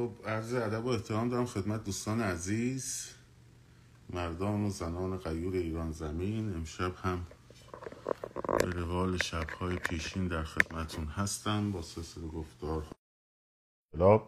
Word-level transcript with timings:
خب 0.00 0.28
عرض 0.28 0.54
ادب 0.54 0.84
و 0.84 0.88
احترام 0.88 1.28
دارم 1.28 1.46
خدمت 1.46 1.84
دوستان 1.84 2.20
عزیز 2.20 3.08
مردان 4.10 4.64
و 4.64 4.70
زنان 4.70 5.16
غیور 5.16 5.54
ایران 5.54 5.92
زمین. 5.92 6.54
امشب 6.54 6.92
هم 7.02 7.26
به 8.58 8.70
روال 8.70 9.16
شبهای 9.16 9.76
پیشین 9.76 10.28
در 10.28 10.42
خدمتون 10.42 11.04
هستم 11.04 11.72
با 11.72 11.82
سلسله 11.82 12.26
گفتار. 12.26 12.82
کلاب 13.92 14.26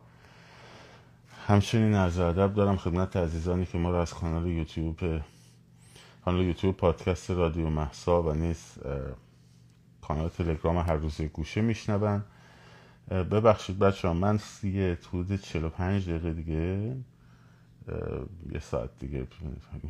همچنین 1.47 1.95
عرض 1.95 2.19
ادب 2.19 2.55
دارم 2.55 2.77
خدمت 2.77 3.17
عزیزانی 3.17 3.67
که 3.67 3.79
ما 3.79 3.91
رو 3.91 3.97
از 3.97 4.15
کانال 4.15 4.47
یوتیوب 4.47 5.01
کانال 6.25 6.45
یوتیوب 6.45 6.77
پادکست 6.77 7.31
رادیو 7.31 7.71
محسا 7.71 8.23
و 8.23 8.33
نیز 8.33 8.79
کانال 10.03 10.29
تلگرام 10.29 10.79
هر 10.79 10.97
روزه 10.97 11.29
گوشه 11.29 11.61
میشنون. 11.61 12.25
ببخشید 13.11 13.79
بچه 13.79 14.09
ها 14.09 14.15
من 14.15 14.41
یه 14.63 14.99
حدود 15.09 15.37
45 15.41 16.09
دقیقه 16.09 16.33
دیگه 16.33 16.97
یه 18.53 18.59
ساعت 18.61 18.91
دیگه 18.99 19.27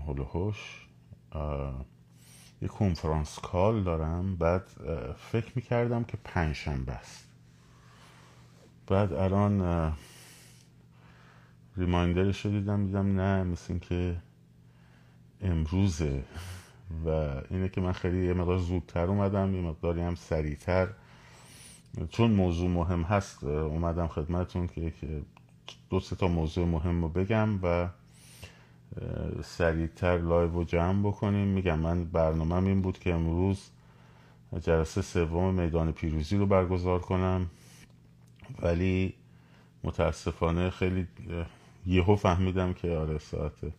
هول 0.06 0.20
هوش 0.20 0.86
یه 2.62 2.68
کنفرانس 2.68 3.38
کال 3.38 3.82
دارم 3.82 4.36
بعد 4.36 4.62
فکر 5.16 5.52
می‌کردم 5.54 6.04
که 6.04 6.18
پنجشنبه 6.24 6.92
است. 6.92 7.28
بعد 8.86 9.12
الان 9.12 9.92
ریمایندرش 11.76 12.46
رو 12.46 12.50
دیدم 12.50 12.86
دیدم 12.86 13.20
نه 13.20 13.42
مثل 13.42 13.78
که 13.78 14.16
امروزه. 15.40 16.24
و 17.06 17.08
اینه 17.50 17.68
که 17.68 17.80
من 17.80 17.92
خیلی 17.92 18.26
یه 18.26 18.34
مقدار 18.34 18.58
زودتر 18.58 19.04
اومدم 19.06 19.54
یه 19.54 19.60
مقداری 19.60 20.00
هم 20.00 20.14
سریعتر. 20.14 20.88
چون 22.10 22.30
موضوع 22.30 22.70
مهم 22.70 23.02
هست 23.02 23.44
اومدم 23.44 24.06
خدمتتون 24.06 24.66
که 24.66 24.92
دو 25.90 26.00
سه 26.00 26.16
تا 26.16 26.28
موضوع 26.28 26.66
مهم 26.66 27.02
رو 27.02 27.08
بگم 27.08 27.58
و 27.62 27.88
سریعتر 29.44 30.18
لایو 30.18 30.50
رو 30.52 30.64
جمع 30.64 31.08
بکنیم. 31.08 31.48
میگم 31.48 31.78
من 31.78 32.04
برنامه 32.04 32.54
این 32.54 32.82
بود 32.82 32.98
که 32.98 33.14
امروز 33.14 33.70
جلسه 34.60 35.02
سوم 35.02 35.54
میدان 35.54 35.92
پیروزی 35.92 36.36
رو 36.36 36.46
برگزار 36.46 36.98
کنم. 36.98 37.46
ولی 38.62 39.14
متاسفانه 39.84 40.70
خیلی 40.70 41.06
یهو 41.86 42.16
فهمیدم 42.16 42.72
که 42.72 42.96
آره 42.96 43.18
ساعت 43.18 43.72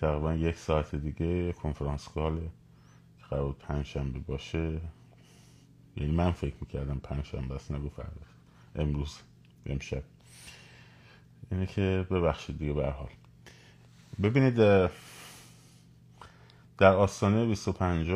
تقریبا 0.00 0.34
یک 0.34 0.56
ساعت 0.56 0.94
دیگه 0.94 1.52
conference 1.52 2.08
call 2.08 2.40
قرار 3.30 3.52
پنج 3.52 3.86
شنبه 3.86 4.18
باشه. 4.18 4.80
یعنی 5.96 6.12
من 6.12 6.32
فکر 6.32 6.54
می‌کردم 6.60 6.98
پنجشنبه 6.98 7.54
است 7.54 7.70
نگو 7.72 7.88
فردا. 7.88 8.26
امروز 8.74 9.18
امشب. 9.66 10.02
اینه 11.50 11.66
که 11.66 12.06
ببخشید 12.10 12.58
دیگه 12.58 12.72
به 12.72 12.90
حال. 12.90 13.10
ببینید 14.22 14.54
در 16.78 16.92
آستانه 16.94 17.46
25 17.46 18.10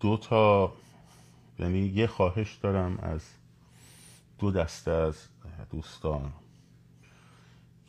دو 0.00 0.16
تا 0.16 0.72
یعنی 1.58 1.78
یه 1.78 2.06
خواهش 2.06 2.54
دارم 2.54 2.98
از 2.98 3.22
دو 4.38 4.50
دسته 4.50 4.90
از 4.90 5.28
دوستان. 5.70 6.32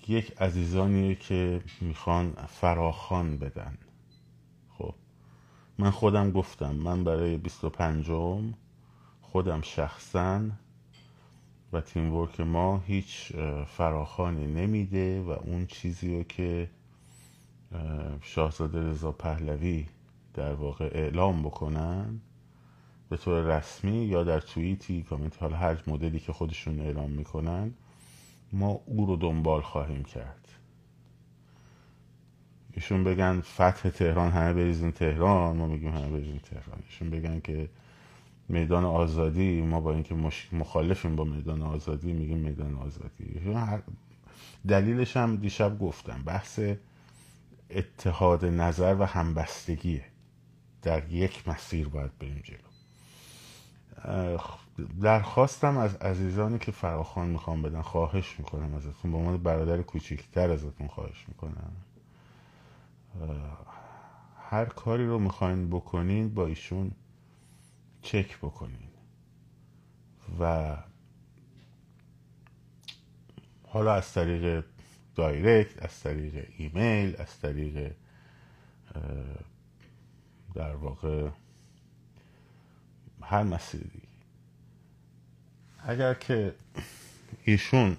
یک 0.08 0.42
عزیزانیه 0.42 1.16
که 1.16 1.62
می‌خوان 1.82 2.34
فراخان 2.34 3.38
بدن. 3.38 3.78
من 5.80 5.92
خودم 5.92 6.32
گفتم 6.32 6.76
من 6.76 7.04
برای 7.04 7.38
25 7.38 8.12
خودم 9.22 9.62
شخصا 9.62 10.42
و 11.74 11.82
تیم 11.82 12.14
ورک 12.14 12.42
ما 12.42 12.78
هیچ 12.78 13.32
فراخانی 13.68 14.48
نمیده 14.48 15.22
و 15.22 15.30
اون 15.30 15.66
چیزی 15.66 16.18
رو 16.18 16.24
که 16.24 16.70
شاهزاده 18.22 18.90
رضا 18.90 19.12
پهلوی 19.12 19.86
در 20.34 20.54
واقع 20.54 20.90
اعلام 20.94 21.44
بکنن 21.44 22.22
به 23.10 23.18
طور 23.18 23.58
رسمی 23.58 24.06
یا 24.06 24.24
در 24.24 24.40
توییتی 24.40 25.04
کامنت 25.04 25.42
حالا 25.44 25.58
هر 25.58 25.84
مدلی 25.88 26.20
که 26.20 26.34
خودشون 26.34 26.80
اعلام 26.80 27.12
می‌کنن 27.12 27.74
ما 28.54 28.70
او 28.86 29.06
رو 29.06 29.16
دنبال 29.16 29.62
خواهیم 29.62 30.04
کرد. 30.04 30.41
ایشون 32.74 33.04
بگن 33.04 33.42
فتح 33.42 33.90
تهران 33.90 34.32
همه 34.32 34.54
بریزین 34.54 34.92
تهران 34.92 35.58
ما 35.58 35.68
میگیم 35.68 35.92
همه 35.92 36.10
بریزین 36.10 36.40
تهران. 36.40 36.80
ایشون 36.90 37.10
بگن 37.10 37.40
که 37.40 37.70
میدان 38.50 38.86
آزادی 38.86 39.62
ما 39.62 39.82
با 39.82 39.94
اینکه 39.94 40.16
مخالفیم 40.52 41.16
با 41.16 41.24
میدان 41.24 41.62
آزادی 41.62 42.14
میگیم 42.14 42.38
میدان 42.38 42.76
آزادی. 42.76 43.42
دلیلش 44.68 45.18
هم 45.18 45.36
دیشب 45.36 45.80
گفتم. 45.80 46.24
بحث 46.26 46.60
اتحاد 47.70 48.46
نظر 48.46 48.96
و 49.00 49.06
همبستگیه 49.06 50.06
در 50.82 51.10
یک 51.10 51.48
مسیر 51.48 51.88
باید 51.88 52.18
بریم 52.20 52.44
جلو. 52.44 52.58
درخواستم 55.02 55.78
از 55.78 55.96
عزیزانی 55.96 56.60
که 56.60 56.72
فراخان 56.72 57.28
می‌خوام 57.28 57.62
بدن 57.62 57.82
خواهش 57.82 58.36
می‌کنم 58.40 58.76
ازتون. 58.76 59.12
به 59.12 59.18
عنوان 59.18 59.38
برادر 59.38 59.82
کوچیکتر 59.82 60.52
ازتون 60.52 60.88
خواهش 60.88 61.26
می‌کنم. 61.28 61.72
هر 64.50 64.66
کاری 64.66 65.08
رو 65.08 65.20
می‌خواین 65.20 65.70
بکنین 65.70 66.34
با 66.34 66.46
ایشون 66.48 66.92
چک 68.02 68.38
بکنین. 68.38 68.90
و 70.40 70.78
حالا 73.68 73.94
از 73.94 74.14
طریق 74.14 74.66
دایرکت 75.16 75.84
از 75.84 76.00
طریق 76.00 76.48
ایمیل 76.58 77.16
از 77.20 77.40
طریق 77.40 77.94
در 80.56 80.76
واقع 80.76 81.30
هر 83.22 83.44
مسیری 83.44 84.02
اگر 85.84 86.14
که 86.14 86.56
ایشون 87.44 87.98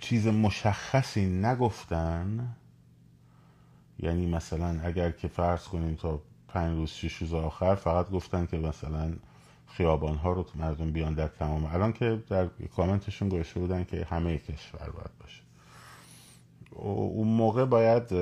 چیز 0.00 0.26
مشخصی 0.26 1.26
نگفتن 1.26 2.56
یعنی 3.98 4.26
مثلا 4.26 4.80
اگر 4.84 5.10
که 5.10 5.28
فرض 5.28 5.64
کنیم 5.64 5.94
تا 5.94 6.22
پنج 6.48 6.76
روز 6.76 6.90
شش 6.90 7.14
روز 7.14 7.34
آخر 7.34 7.74
فقط 7.74 8.10
گفتن 8.10 8.46
که 8.46 8.58
مثلا 8.58 9.12
خیابان 9.66 10.16
ها 10.16 10.32
رو 10.32 10.46
مردم 10.54 10.92
بیان 10.92 11.14
در 11.14 11.28
تمام 11.28 11.64
الان 11.64 11.92
که 11.92 12.22
در 12.28 12.46
کامنتشون 12.76 13.28
گوشه 13.28 13.60
بودن 13.60 13.84
که 13.84 14.04
همه 14.10 14.38
کشور 14.38 14.90
باید 14.90 15.18
باشه. 15.20 15.42
اون 16.72 17.28
موقع 17.28 17.64
باید 17.64 18.12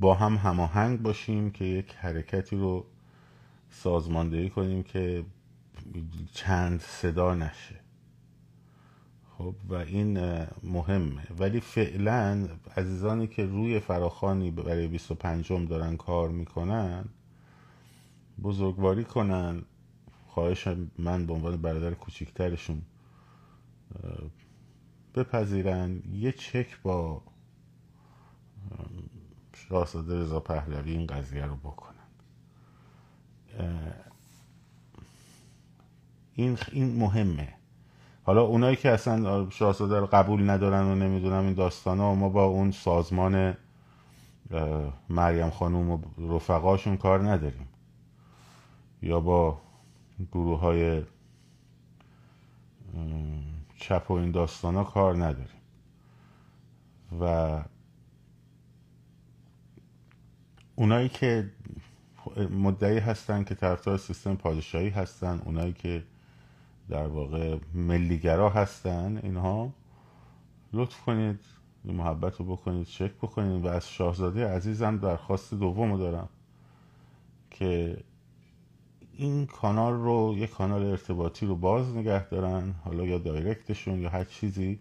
با 0.00 0.14
هم 0.14 0.34
هماهنگ 0.34 1.02
باشیم 1.02 1.50
که 1.50 1.64
یک 1.64 1.94
حرکتی 1.94 2.56
رو 2.56 2.86
سازماندهی 3.70 4.50
کنیم 4.50 4.82
که 4.82 5.24
چند 6.32 6.80
صدا 6.80 7.34
نشه. 7.34 7.83
خب 9.38 9.54
و 9.68 9.74
این 9.74 10.18
مهمه. 10.62 11.26
ولی 11.38 11.60
فعلا 11.60 12.48
عزیزانی 12.76 13.26
که 13.26 13.46
روی 13.46 13.80
فراخانی 13.80 14.50
برای 14.50 14.88
25 14.88 15.52
دارن 15.52 15.96
کار 15.96 16.28
می‌کنن 16.28 17.04
بزرگواری 18.42 19.04
کنن. 19.04 19.62
خواهش 20.28 20.68
من 20.98 21.26
به 21.26 21.32
عنوان 21.32 21.56
برادر 21.56 21.94
کوچیکترشون 21.94 22.82
بپذیرن. 25.14 26.02
یه 26.12 26.32
چک 26.32 26.82
با 26.82 27.22
شاهزاده 29.54 30.20
رضا 30.20 30.40
پهلوی 30.40 30.92
این 30.92 31.06
قضیه 31.06 31.44
رو 31.44 31.56
بکنن. 31.56 31.94
این 36.34 36.58
این 36.72 36.96
مهمه. 36.98 37.54
حالا 38.26 38.42
اونایی 38.42 38.76
که 38.76 38.90
اصلا 38.90 39.50
شاهزاده 39.50 40.00
رو 40.00 40.06
قبول 40.06 40.50
ندارن 40.50 40.82
و 40.82 40.94
نمی‌دونم 40.94 41.44
این 41.44 41.54
داستان 41.54 41.98
ها 41.98 42.14
ما 42.14 42.28
با 42.28 42.44
اون 42.44 42.70
سازمان 42.70 43.56
مریم 45.08 45.50
خانوم 45.50 45.90
و 45.90 45.98
رفقاشون 46.18 46.96
کار 46.96 47.30
نداریم. 47.30 47.68
یا 49.02 49.20
با 49.20 49.60
گروه 50.32 50.60
های 50.60 51.02
چپ 53.76 54.06
و 54.10 54.12
این 54.12 54.30
داستان 54.30 54.74
ها 54.74 54.84
کار 54.84 55.14
نداریم. 55.16 55.60
و 57.20 57.62
اونایی 60.76 61.08
که 61.08 61.50
مدعی 62.50 62.98
هستن 62.98 63.44
که 63.44 63.54
طرفدار 63.54 63.96
سیستم 63.96 64.34
پادشاهی 64.34 64.88
هستن 64.88 65.42
اونایی 65.44 65.72
که 65.72 66.04
در 66.88 67.06
واقع 67.06 67.58
ملیگرا 67.74 68.50
هستن 68.50 69.20
اینها. 69.22 69.72
لطف 70.72 71.00
کنید 71.00 71.40
محبت 71.84 72.36
رو 72.36 72.44
بکنید 72.44 72.86
چک 72.86 73.12
بکنید 73.12 73.64
و 73.64 73.68
از 73.68 73.88
شاهزاده 73.88 74.48
عزیزم 74.48 74.98
درخواست 74.98 75.54
دوم 75.54 75.92
رو 75.92 75.98
دارم 75.98 76.28
که 77.50 77.96
این 79.12 79.46
کانال 79.46 79.92
رو 79.92 80.34
یه 80.38 80.46
کانال 80.46 80.82
ارتباطی 80.82 81.46
رو 81.46 81.56
باز 81.56 81.96
نگه 81.96 82.28
دارن 82.28 82.74
حالا 82.84 83.04
یا 83.04 83.18
دایرکتشون 83.18 84.00
یا 84.00 84.08
هر 84.08 84.24
چیزی 84.24 84.80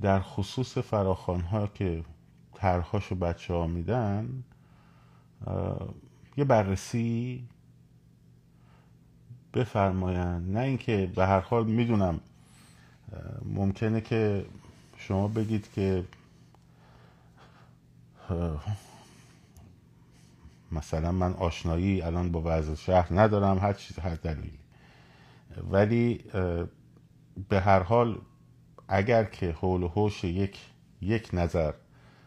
در 0.00 0.20
خصوص 0.20 0.78
فراخان 0.78 1.40
ها 1.40 1.66
که 1.66 2.04
طرحهاشو 2.54 3.14
بچه 3.14 3.54
ها 3.54 3.66
میدن 3.66 4.44
یه 6.36 6.44
بررسی 6.44 7.44
بفرماین 9.58 10.52
نه 10.52 10.60
اینکه 10.60 11.12
به 11.16 11.26
هر 11.26 11.40
حال 11.40 11.66
می‌دونم 11.66 12.20
ممکنه 13.44 14.00
که 14.00 14.44
شما 14.96 15.28
بگید 15.28 15.72
که 15.72 16.04
مثلا 20.72 21.12
من 21.12 21.32
آشنایی 21.34 22.02
الان 22.02 22.32
با 22.32 22.42
وضع 22.44 22.74
شهر 22.74 23.20
ندارم 23.20 23.58
هر 23.58 23.72
چیز 23.72 23.98
هر 23.98 24.14
دلیلی. 24.14 24.58
ولی 25.70 26.24
به 27.48 27.60
هر 27.60 27.82
حال 27.82 28.18
اگر 28.88 29.24
که 29.24 29.52
حول 29.52 29.82
و 29.82 29.88
حوش 29.88 30.24
یک 30.24 30.58
یک 31.02 31.30
نظر 31.32 31.72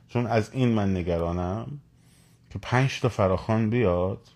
چون 0.08 0.28
از 0.28 0.54
این 0.54 0.70
من 0.70 0.98
نگرانم 0.98 1.80
که 2.50 2.60
پنج 2.60 3.00
تا 3.02 3.10
فراخان 3.10 3.70
بیاد 3.70 4.28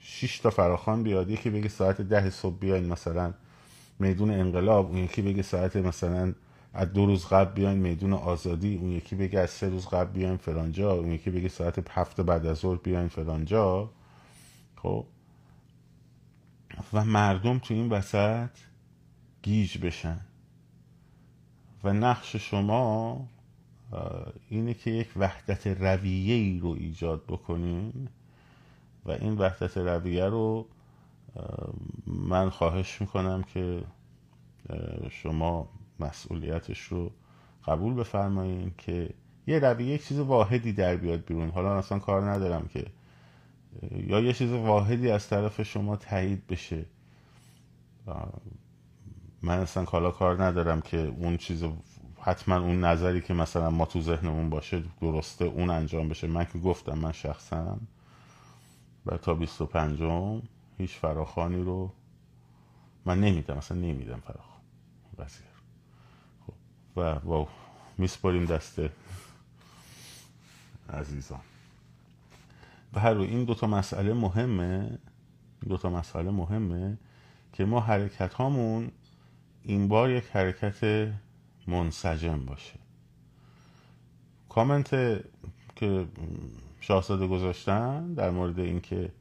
شش 0.00 0.38
تا 0.38 0.50
فراخان 0.50 1.02
بیاد 1.02 1.30
یکی 1.30 1.50
بگه 1.50 1.68
ساعت 1.68 2.00
ده 2.00 2.30
صبح 2.30 2.58
بیاین 2.58 2.86
مثلا 2.86 3.34
میدون 3.98 4.30
انقلاب 4.30 4.86
اون 4.86 4.96
یکی 4.96 5.22
بگه 5.22 5.42
ساعت 5.42 5.76
مثلا 5.76 6.34
از 6.74 6.92
دو 6.92 7.06
روز 7.06 7.26
قبل 7.26 7.52
بیاین 7.54 7.78
میدون 7.78 8.12
آزادی 8.12 8.76
اون 8.76 8.90
یکی 8.90 9.16
بگه 9.16 9.40
از 9.40 9.50
سه 9.50 9.68
روز 9.68 9.86
قبل 9.86 10.12
بیاین 10.12 10.36
فلانجا 10.36 10.92
اون 10.92 11.12
یکی 11.12 11.30
بگه 11.30 11.48
ساعت 11.48 11.90
هفته 11.90 12.22
بعد 12.22 12.46
از 12.46 12.56
ظهر 12.56 12.76
بیاین 12.76 13.08
فلانجا 13.08 13.90
خب؟ 14.76 15.06
و 16.92 17.04
مردم 17.04 17.58
تو 17.58 17.74
این 17.74 17.88
وسط 17.88 18.50
گیج 19.42 19.78
بشن. 19.78 20.20
و 21.84 21.92
نقش 21.92 22.36
شما 22.36 23.26
اینه 24.48 24.74
که 24.74 24.90
یک 24.90 25.08
وحدت 25.16 25.66
رویه 25.66 26.34
ای 26.34 26.58
رو 26.58 26.68
ایجاد 26.68 27.24
بکنین. 27.28 28.08
و 29.04 29.10
این 29.10 29.38
وحدت 29.38 29.76
رویه 29.76 30.24
رو 30.24 30.66
من 32.06 32.50
خواهش 32.50 33.00
می‌کنم 33.00 33.42
که 33.42 33.82
شما 35.10 35.68
مسئولیتش 36.00 36.80
رو 36.80 37.10
قبول 37.66 37.94
بفرمایین 37.94 38.72
که 38.78 39.14
یه 39.46 39.58
رویه 39.58 39.86
یک 39.86 40.06
چیز 40.06 40.18
واحدی 40.18 40.72
در 40.72 40.96
بیاد 40.96 41.24
بیرون. 41.24 41.50
حالا 41.50 41.78
اصلا 41.78 41.98
کار 41.98 42.30
ندارم 42.30 42.68
که 42.68 42.86
یا 43.92 44.20
یه 44.20 44.32
چیز 44.32 44.52
واحدی 44.52 45.10
از 45.10 45.28
طرف 45.28 45.62
شما 45.62 45.96
تایید 45.96 46.46
بشه. 46.46 46.84
من 49.42 49.58
اصلا 49.58 49.84
کالا 49.84 50.10
کار 50.10 50.44
ندارم 50.44 50.80
که 50.80 50.98
اون 50.98 51.36
چیز 51.36 51.64
حتما 52.20 52.56
اون 52.56 52.84
نظری 52.84 53.20
که 53.20 53.34
مثلا 53.34 53.70
ما 53.70 53.84
تو 53.84 54.00
ذهنمون 54.00 54.50
باشه 54.50 54.82
درسته 55.00 55.44
اون 55.44 55.70
انجام 55.70 56.08
بشه. 56.08 56.26
من 56.26 56.44
که 56.44 56.58
گفتم 56.58 56.98
من 56.98 57.12
شخصا 57.12 57.78
و 59.06 59.16
تا 59.16 59.34
25 59.34 60.42
هیچ 60.78 60.98
فراخانی 60.98 61.62
رو 61.62 61.92
من 63.04 63.20
نمیدم 63.20 63.56
اصلا 63.56 63.76
نمیدم 63.78 64.20
فراخان 64.20 64.60
وزیر 65.18 65.46
خب 66.46 66.52
و 66.96 67.00
واو 67.00 67.48
میسپاریم 67.98 68.44
دست 68.44 68.80
عزیزان. 70.92 71.40
و 72.94 73.00
هر 73.00 73.14
رو 73.14 73.20
این 73.20 73.44
دوتا 73.44 73.66
مسئله 73.66 74.12
مهمه 74.14 74.98
دوتا 75.68 75.90
مسئله 75.90 76.30
مهمه 76.30 76.98
که 77.52 77.64
ما 77.64 77.80
حرکت 77.80 78.34
هامون 78.34 78.90
این 79.62 79.88
بار 79.88 80.10
یک 80.10 80.24
حرکت 80.32 81.12
منسجم 81.66 82.44
باشه. 82.44 82.78
کامنت 84.48 84.90
که 85.76 86.06
شاهزاده 86.90 87.26
گذاشتن 87.26 88.14
در 88.14 88.30
مورد 88.30 88.58
اینکه 88.58 89.12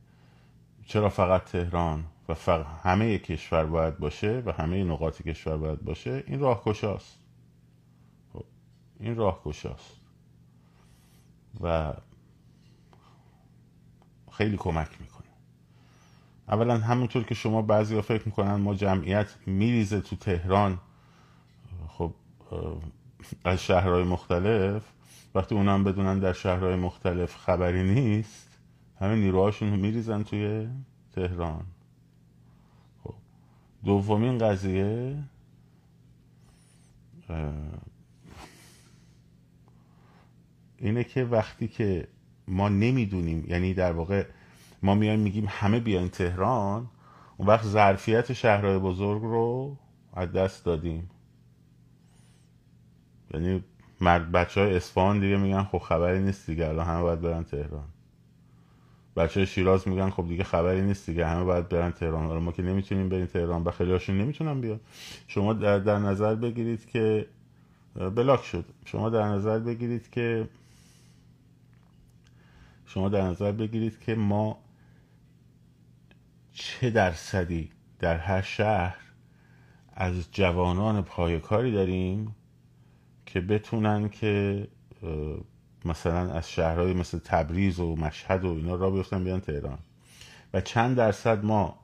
چرا 0.85 1.09
فقط 1.09 1.43
تهران 1.43 2.05
و 2.29 2.33
فقط 2.33 2.65
همه 2.83 3.17
کشور 3.17 3.65
باید 3.65 3.97
باشه 3.97 4.43
و 4.45 4.51
همه 4.51 4.83
نقاط 4.83 5.21
کشور 5.21 5.57
باید 5.57 5.83
باشه 5.83 6.23
این 6.27 6.39
راهکشاست 6.39 7.19
خب، 8.33 8.45
این 8.99 9.15
راهکشاست 9.15 9.95
و 11.61 11.93
خیلی 14.31 14.57
کمک 14.57 15.01
می‌کنه. 15.01 15.27
اولا 16.47 16.77
همونطور 16.77 17.23
که 17.23 17.35
شما 17.35 17.61
بعضی 17.61 17.95
ها 17.95 18.01
فکر 18.01 18.25
می‌کنن 18.25 18.55
ما 18.55 18.75
جمعیت 18.75 19.35
میریزه 19.45 20.01
تو 20.01 20.15
تهران. 20.15 20.79
خب 21.87 22.13
از 23.43 23.63
شهرهای 23.63 24.03
مختلف 24.03 24.83
وقتی 25.35 25.55
اونم 25.55 25.83
بدونن 25.83 26.19
در 26.19 26.33
شهرهای 26.33 26.75
مختلف 26.75 27.35
خبری 27.35 27.83
نیست 27.83 28.59
همه 28.99 29.15
نیروهاشون 29.15 29.69
میریزن 29.69 30.23
توی 30.23 30.67
تهران. 31.15 31.65
خب 33.03 33.13
دومین 33.85 34.37
قضیه 34.37 35.23
اینه 40.77 41.03
که 41.03 41.23
وقتی 41.23 41.67
که 41.67 42.07
ما 42.47 42.69
نمی‌دونیم 42.69 43.45
یعنی 43.47 43.73
در 43.73 43.91
واقع 43.91 44.25
ما 44.83 44.95
میایم 44.95 45.19
میگیم 45.19 45.45
همه 45.49 45.79
بیاین 45.79 46.09
تهران 46.09 46.87
اون 47.37 47.47
وقت 47.47 47.65
ظرفیت 47.65 48.33
شهرهای 48.33 48.77
بزرگ 48.79 49.21
رو 49.21 49.77
از 50.13 50.31
دست 50.31 50.65
دادیم. 50.65 51.09
یعنی 53.33 53.63
مرد 54.01 54.31
بچه 54.31 54.61
های 54.61 54.75
اسفان 54.75 55.19
دیگه 55.19 55.37
میگن 55.37 55.63
خب 55.63 55.77
خبری 55.77 56.19
نیست 56.19 56.49
دیگه 56.49 56.67
الان 56.67 56.85
همه 56.85 57.01
باید 57.01 57.21
برن 57.21 57.43
تهران. 57.43 57.87
بچه 59.15 59.39
های 59.39 59.47
شیراز 59.47 59.87
میگن 59.87 60.09
خب 60.09 60.27
دیگه 60.27 60.43
خبری 60.43 60.81
نیست 60.81 61.09
دیگه 61.09 61.27
همه 61.27 61.43
باید 61.43 61.69
برن 61.69 61.91
تهران. 61.91 62.37
ما 62.37 62.51
که 62.51 62.63
نمی‌تونیم 62.63 63.09
بریم 63.09 63.25
تهران 63.25 63.63
و 63.63 63.71
خیلی 63.71 63.91
هاشون 63.91 64.17
نمی‌تونن 64.17 64.61
بیان. 64.61 64.79
شما 65.27 65.53
در, 65.53 65.79
در 65.79 65.99
نظر 65.99 66.35
بگیرید 66.35 66.85
که 66.85 67.27
بلاک 67.95 68.43
شد. 68.43 68.65
شما 68.85 69.09
در 69.09 69.23
نظر 69.23 69.59
بگیرید 69.59 70.09
که 70.09 70.49
شما 72.85 73.09
در 73.09 73.21
نظر 73.21 73.51
بگیرید 73.51 73.99
که 73.99 74.15
ما 74.15 74.57
چه 76.51 76.89
درصدی 76.89 77.69
در 77.99 78.17
هر 78.17 78.41
شهر 78.41 78.97
از 79.93 80.31
جوانان 80.31 81.01
پایکاری 81.01 81.71
داریم 81.71 82.35
که 83.33 83.41
بتونن 83.41 84.09
که 84.09 84.67
مثلا 85.85 86.31
از 86.31 86.51
شهرهای 86.51 86.93
مثل 86.93 87.19
تبریز 87.19 87.79
و 87.79 87.95
مشهد 87.95 88.45
و 88.45 88.47
اینا 88.47 88.75
را 88.75 88.89
بیفتن 88.89 89.23
بیان 89.23 89.39
تهران. 89.39 89.79
و 90.53 90.61
چند 90.61 90.97
درصد 90.97 91.45
ما 91.45 91.79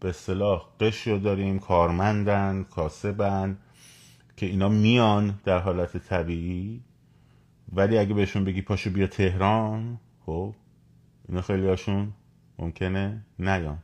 به 0.00 0.08
اصطلاح 0.08 0.66
قش 0.80 1.06
رو 1.06 1.18
داریم 1.18 1.58
کارمندن 1.58 2.66
کاسبن 2.70 3.58
که 4.36 4.46
اینا 4.46 4.68
میان 4.68 5.40
در 5.44 5.58
حالت 5.58 5.96
طبیعی. 5.96 6.80
ولی 7.72 7.98
اگه 7.98 8.14
بهشون 8.14 8.44
بگی 8.44 8.62
پاشو 8.62 8.90
بیا 8.90 9.06
تهران 9.06 9.98
خب 10.26 10.54
اینا 11.28 11.42
خیلی 11.42 11.66
هاشون 11.66 12.12
ممکنه 12.58 13.24
نیان. 13.38 13.78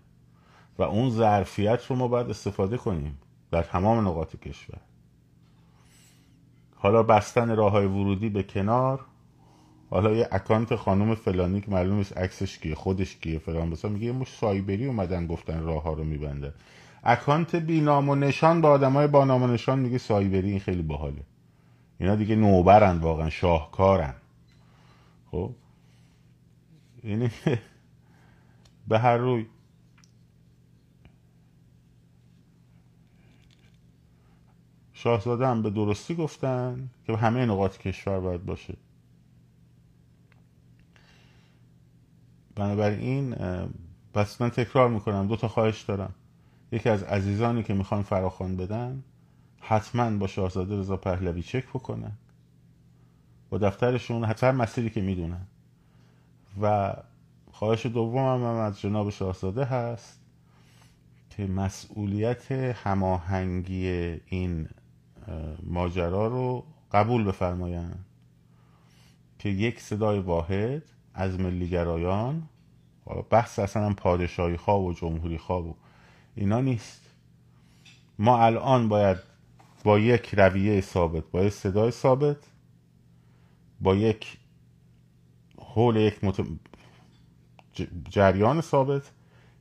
و 0.78 0.82
اون 0.82 1.10
ظرفیت 1.10 1.86
رو 1.86 1.96
ما 1.96 2.08
باید 2.08 2.30
استفاده 2.30 2.76
کنیم 2.76 3.18
در 3.50 3.62
تمام 3.62 4.08
نقاط 4.08 4.36
کشور. 4.36 4.78
حالا 6.78 7.02
بستن 7.02 7.56
راه 7.56 7.72
های 7.72 7.86
ورودی 7.86 8.28
به 8.28 8.42
کنار. 8.42 9.00
حالا 9.90 10.12
یه 10.12 10.28
اکانت 10.32 10.74
خانم 10.74 11.14
فلانی 11.14 11.60
که 11.60 11.70
معلوم 11.70 11.96
نیست 11.96 12.18
عکسش 12.18 12.58
کیه 12.58 12.74
خودش 12.74 13.16
کیه 13.16 13.38
فلان 13.38 13.70
بسا 13.70 13.88
میگه 13.88 14.12
ارتش 14.12 14.28
سایبری 14.28 14.86
اومدن 14.86 15.26
گفتن 15.26 15.62
راه 15.62 15.82
ها 15.82 15.92
رو 15.92 16.04
میبنده 16.04 16.54
اکانت 17.04 17.56
بی 17.56 17.80
نام 17.80 18.08
و 18.08 18.14
نشان 18.14 18.60
با 18.60 18.70
آدمای 18.70 19.06
با 19.06 19.24
نام 19.24 19.42
و 19.42 19.46
نشان 19.46 19.78
میگه 19.78 19.98
سایبری 19.98 20.50
این 20.50 20.60
خیلی 20.60 20.82
باحاله. 20.82 21.22
اینا 22.00 22.16
دیگه 22.16 22.36
نوبرن 22.36 22.98
واقعا 22.98 23.30
شاهکارن. 23.30 24.14
خب؟ 25.30 25.50
اینه 27.02 27.30
به 28.88 28.98
هر 28.98 29.16
روی 29.16 29.46
شاهزاده 34.98 35.46
هم 35.46 35.62
به 35.62 35.70
درستی 35.70 36.14
گفتن 36.14 36.90
که 37.06 37.16
همه 37.16 37.46
نقاط 37.46 37.78
کشور 37.78 38.20
باید 38.20 38.46
باشه. 38.46 38.74
بنابراین 42.54 43.34
پس 44.14 44.40
من 44.40 44.48
تکرار 44.50 44.88
می‌کنم 44.88 45.26
دو 45.26 45.36
تا 45.36 45.48
خواهش 45.48 45.82
دارم. 45.82 46.14
یکی 46.72 46.88
از 46.88 47.02
عزیزانی 47.02 47.62
که 47.62 47.74
می‌خوان 47.74 48.02
فراخوان 48.02 48.56
بدن 48.56 49.02
حتما 49.60 50.10
با 50.18 50.26
شاهزاده 50.26 50.78
رضا 50.78 50.96
پهلوی 50.96 51.42
چک 51.42 51.68
بکنن. 51.68 52.12
با 53.50 53.58
دفترشون 53.58 54.24
حتما 54.24 54.52
مسیری 54.52 54.90
که 54.90 55.00
می‌دونن. 55.00 55.46
و 56.62 56.94
خواهش 57.52 57.86
دوم 57.86 58.18
هم 58.18 58.42
از 58.42 58.80
جناب 58.80 59.10
شاهزاده 59.10 59.64
هست 59.64 60.20
که 61.30 61.46
مسئولیت 61.46 62.52
هماهنگی 62.52 63.88
این 64.26 64.68
ماجرا 65.62 66.26
رو 66.26 66.64
قبول 66.92 67.24
بفرمایند 67.24 68.04
که 69.38 69.48
یک 69.48 69.80
صدای 69.80 70.18
واحد 70.18 70.82
از 71.14 71.40
ملیگرایان 71.40 72.48
بحث 73.30 73.58
اصلا 73.58 73.86
هم 73.86 73.94
پادشاهی 73.94 74.56
خواه 74.56 74.84
و 74.84 74.92
جمهوری 74.92 75.38
خواه 75.38 75.68
و 75.68 75.74
اینا 76.34 76.60
نیست. 76.60 77.02
ما 78.18 78.44
الان 78.44 78.88
باید 78.88 79.16
با 79.84 79.98
یک 79.98 80.34
رویه 80.34 80.80
ثابت 80.80 81.24
با 81.30 81.44
یک 81.44 81.52
صدای 81.52 81.90
ثابت 81.90 82.36
با 83.80 83.94
یک 83.94 84.38
حول 85.58 85.96
یک 85.96 86.24
مت... 86.24 86.40
جریان 88.10 88.60
ثابت. 88.60 89.10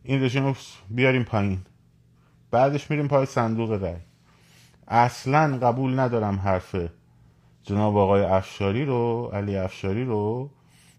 این 0.03 0.23
رژیم 0.23 0.45
رو 0.45 0.55
بیاریم 0.89 1.23
پایین. 1.23 1.59
بعدش 2.51 2.91
میریم 2.91 3.07
پای 3.07 3.25
صندوق 3.25 3.71
رای 3.71 4.06
اصلا 4.87 5.57
قبول 5.57 5.99
ندارم 5.99 6.35
حرف 6.35 6.75
جناب 7.63 7.97
آقای 7.97 8.21
افشاری 8.21 8.85
رو 8.85 9.29
علی 9.33 9.57
افشاری 9.57 10.05
رو 10.05 10.49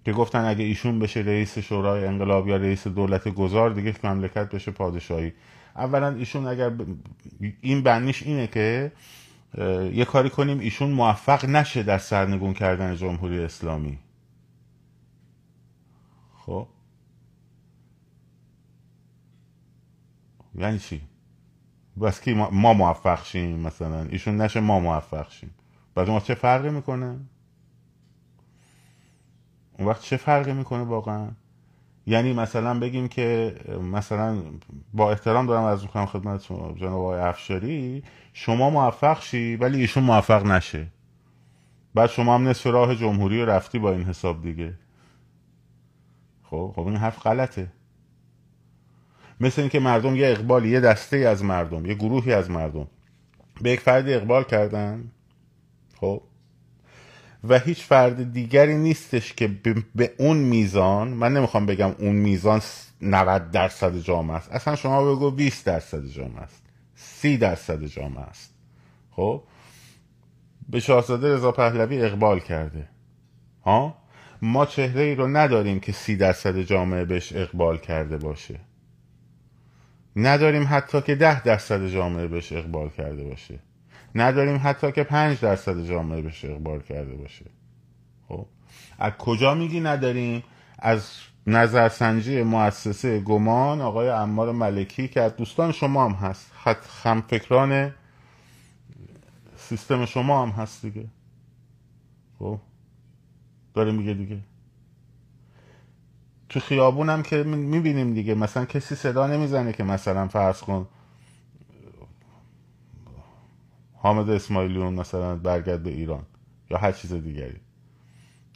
که 0.05 0.13
گفتن 0.13 0.45
اگه 0.45 0.65
ایشون 0.65 0.99
بشه 0.99 1.21
رئیس 1.21 1.59
شورای 1.59 2.07
انقلاب 2.07 2.49
یا 2.49 2.57
رئیس 2.57 2.87
دولت 2.87 3.29
گذار 3.29 3.71
دیگه 3.71 3.95
مملکت 4.05 4.49
بشه 4.49 4.71
پادشاهی. 4.71 5.33
اولا 5.77 6.09
ایشون 6.09 6.47
اگر 6.47 6.73
این 7.61 7.83
بنیش 7.83 8.23
اینه 8.23 8.47
که 8.47 8.93
یه 9.93 10.05
کاری 10.05 10.31
کنیم 10.31 10.59
ایشون 10.59 10.91
موفق 10.91 11.45
نشه 11.45 11.83
در 11.83 11.99
سرنگون 11.99 12.55
کردن 12.55 12.97
جمهوری 12.97 13.39
اسلامی. 13.39 13.99
خب؟ 16.47 16.67
یعنی 20.55 20.79
چی؟ 20.79 21.08
بس 22.01 22.21
که 22.21 22.35
ما 22.35 22.73
موفق 22.73 23.25
شیم 23.25 23.59
مثلا. 23.59 24.03
ایشون 24.03 24.37
نشه 24.41 24.61
ما 24.61 24.81
موفق 24.81 25.31
شیم 25.31 25.55
بعد 25.95 26.09
ما 26.11 26.21
چه 26.21 26.35
فرقی 26.35 26.71
می‌کنه؟ 26.71 27.21
اون 29.79 29.89
وقت 29.89 30.03
چه 30.03 30.17
فرقی 30.17 30.53
می‌کنه 30.53 30.83
واقعا؟ 30.83 31.29
یعنی 32.07 32.33
مثلا 32.33 32.79
بگیم 32.79 33.09
که 33.09 33.55
مثلا 33.93 34.43
با 34.95 35.11
احترام 35.11 35.47
دارم 35.47 35.65
از 35.65 35.83
می‌کنم 35.83 36.07
خدمت 36.07 36.43
جناب 36.77 37.01
آقای 37.01 37.21
افشاری 37.21 38.03
شما 38.33 38.71
موفق 38.71 39.23
شی 39.23 39.57
ولی 39.57 39.81
ایشون 39.81 40.05
موفق 40.05 40.47
نشه. 40.47 40.87
بعد 41.95 42.11
شما 42.11 42.35
هم 42.35 42.49
نصف 42.49 42.67
راه 42.67 42.95
جمهوری 42.95 43.45
رفتی 43.45 43.79
با 43.79 43.93
این 43.93 44.03
حساب 44.03 44.43
دیگه. 44.43 44.75
خب 46.43 46.73
خب 46.77 46.87
این 46.87 46.97
حرف 46.97 47.23
غلطه. 47.23 47.73
مثل 49.41 49.61
اینکه 49.61 49.81
مردم 49.81 50.17
یه 50.17 50.29
اقبال 50.29 50.65
یه 50.65 50.81
دسته 50.81 51.17
از 51.17 51.45
مردم 51.45 51.87
یه 51.87 51.95
گروهی 51.95 52.33
از 52.33 52.51
مردم 52.51 52.87
به 53.61 53.71
یک 53.71 53.81
فرد 53.81 54.09
اقبال 54.09 54.45
کردن 54.45 55.11
خب؟ 56.01 56.23
و 57.45 57.59
هیچ 57.59 57.85
فرد 57.85 58.33
دیگری 58.33 58.77
نیستش 58.77 59.33
که 59.33 59.49
به 59.95 60.13
اون 60.19 60.37
میزان 60.37 61.09
من 61.09 61.33
نمی‌خوام 61.33 61.67
بگم 61.67 61.95
اون 61.99 62.17
میزان 62.17 62.61
90 63.03 63.51
درصد 63.51 63.99
جامعه 63.99 64.37
است. 64.37 64.53
اصلا 64.53 64.77
شما 64.77 65.15
بگو 65.15 65.31
20 65.31 65.67
درصد 65.67 66.07
جامعه 66.07 66.41
است 66.41 66.63
30 66.95 67.37
درصد 67.37 67.85
جامعه 67.85 68.25
است. 68.25 68.55
خب؟ 69.11 69.43
به 70.69 70.81
شاهزاده 70.81 71.35
رضا 71.35 71.53
پهلوی 71.53 72.03
اقبال 72.03 72.41
کرده. 72.41 72.89
ها؟ 73.65 73.97
ما 74.43 74.67
چهره 74.67 75.03
ای 75.03 75.15
رو 75.15 75.29
نداریم 75.29 75.81
که 75.81 75.93
سی 75.93 76.17
درصد 76.17 76.59
جامعه 76.61 77.05
بهش 77.05 77.33
اقبال 77.33 77.79
کرده 77.79 78.19
باشه. 78.19 78.61
نداریم 80.19 80.67
حتی 80.71 81.01
که 81.01 81.15
ده 81.15 81.43
درصد 81.43 81.87
جامعه 81.87 82.27
بهش 82.29 82.53
اقبال 82.53 82.89
کرده 82.89 83.25
باشه. 83.25 83.59
نداریم 84.15 84.61
حتی 84.65 84.93
که 84.93 85.05
پنج 85.05 85.41
درصد 85.41 85.85
جامعه 85.85 86.23
بهش 86.23 86.45
اقبال 86.45 86.81
کرده 86.81 87.17
باشه. 87.17 87.45
خب؟ 88.29 88.47
از 88.99 89.13
کجا 89.13 89.55
میگی 89.55 89.81
نداریم؟ 89.81 90.45
از 90.79 91.11
نظرسنجی 91.47 92.43
مؤسسه 92.43 93.21
گمان 93.21 93.81
آقای 93.81 94.09
امار 94.09 94.53
ملکی 94.53 95.09
که 95.09 95.21
از 95.21 95.37
دوستان 95.37 95.73
شما 95.73 96.05
هم 96.05 96.13
هست. 96.13 96.53
خط 96.55 96.85
خمفکران 96.85 97.95
سیستم 99.57 100.05
شما 100.07 100.43
هم 100.43 100.49
هست 100.49 100.83
دیگه. 100.83 101.07
خب؟ 102.39 102.61
داره 103.75 103.93
میگه 103.93 104.15
دیگه. 104.15 104.39
تو 106.49 106.61
خیابون 106.61 107.09
هم 107.11 107.23
که 107.23 107.43
می‌بینیم 107.43 108.15
دیگه. 108.15 108.35
مثلا 108.35 108.65
کسی 108.65 108.95
صدا 108.95 109.27
نمی‌زنه 109.27 109.73
که 109.73 109.85
مثلا 109.85 110.29
فرض 110.29 110.61
کن 110.61 110.89
حامد 113.95 114.31
اسماعیلیون 114.31 114.95
مثلا 114.95 115.37
برگرد 115.37 115.83
به 115.83 115.91
ایران 115.91 116.23
یا 116.71 116.79
هر 116.79 116.93
چیز 116.93 117.13
دیگری. 117.13 117.61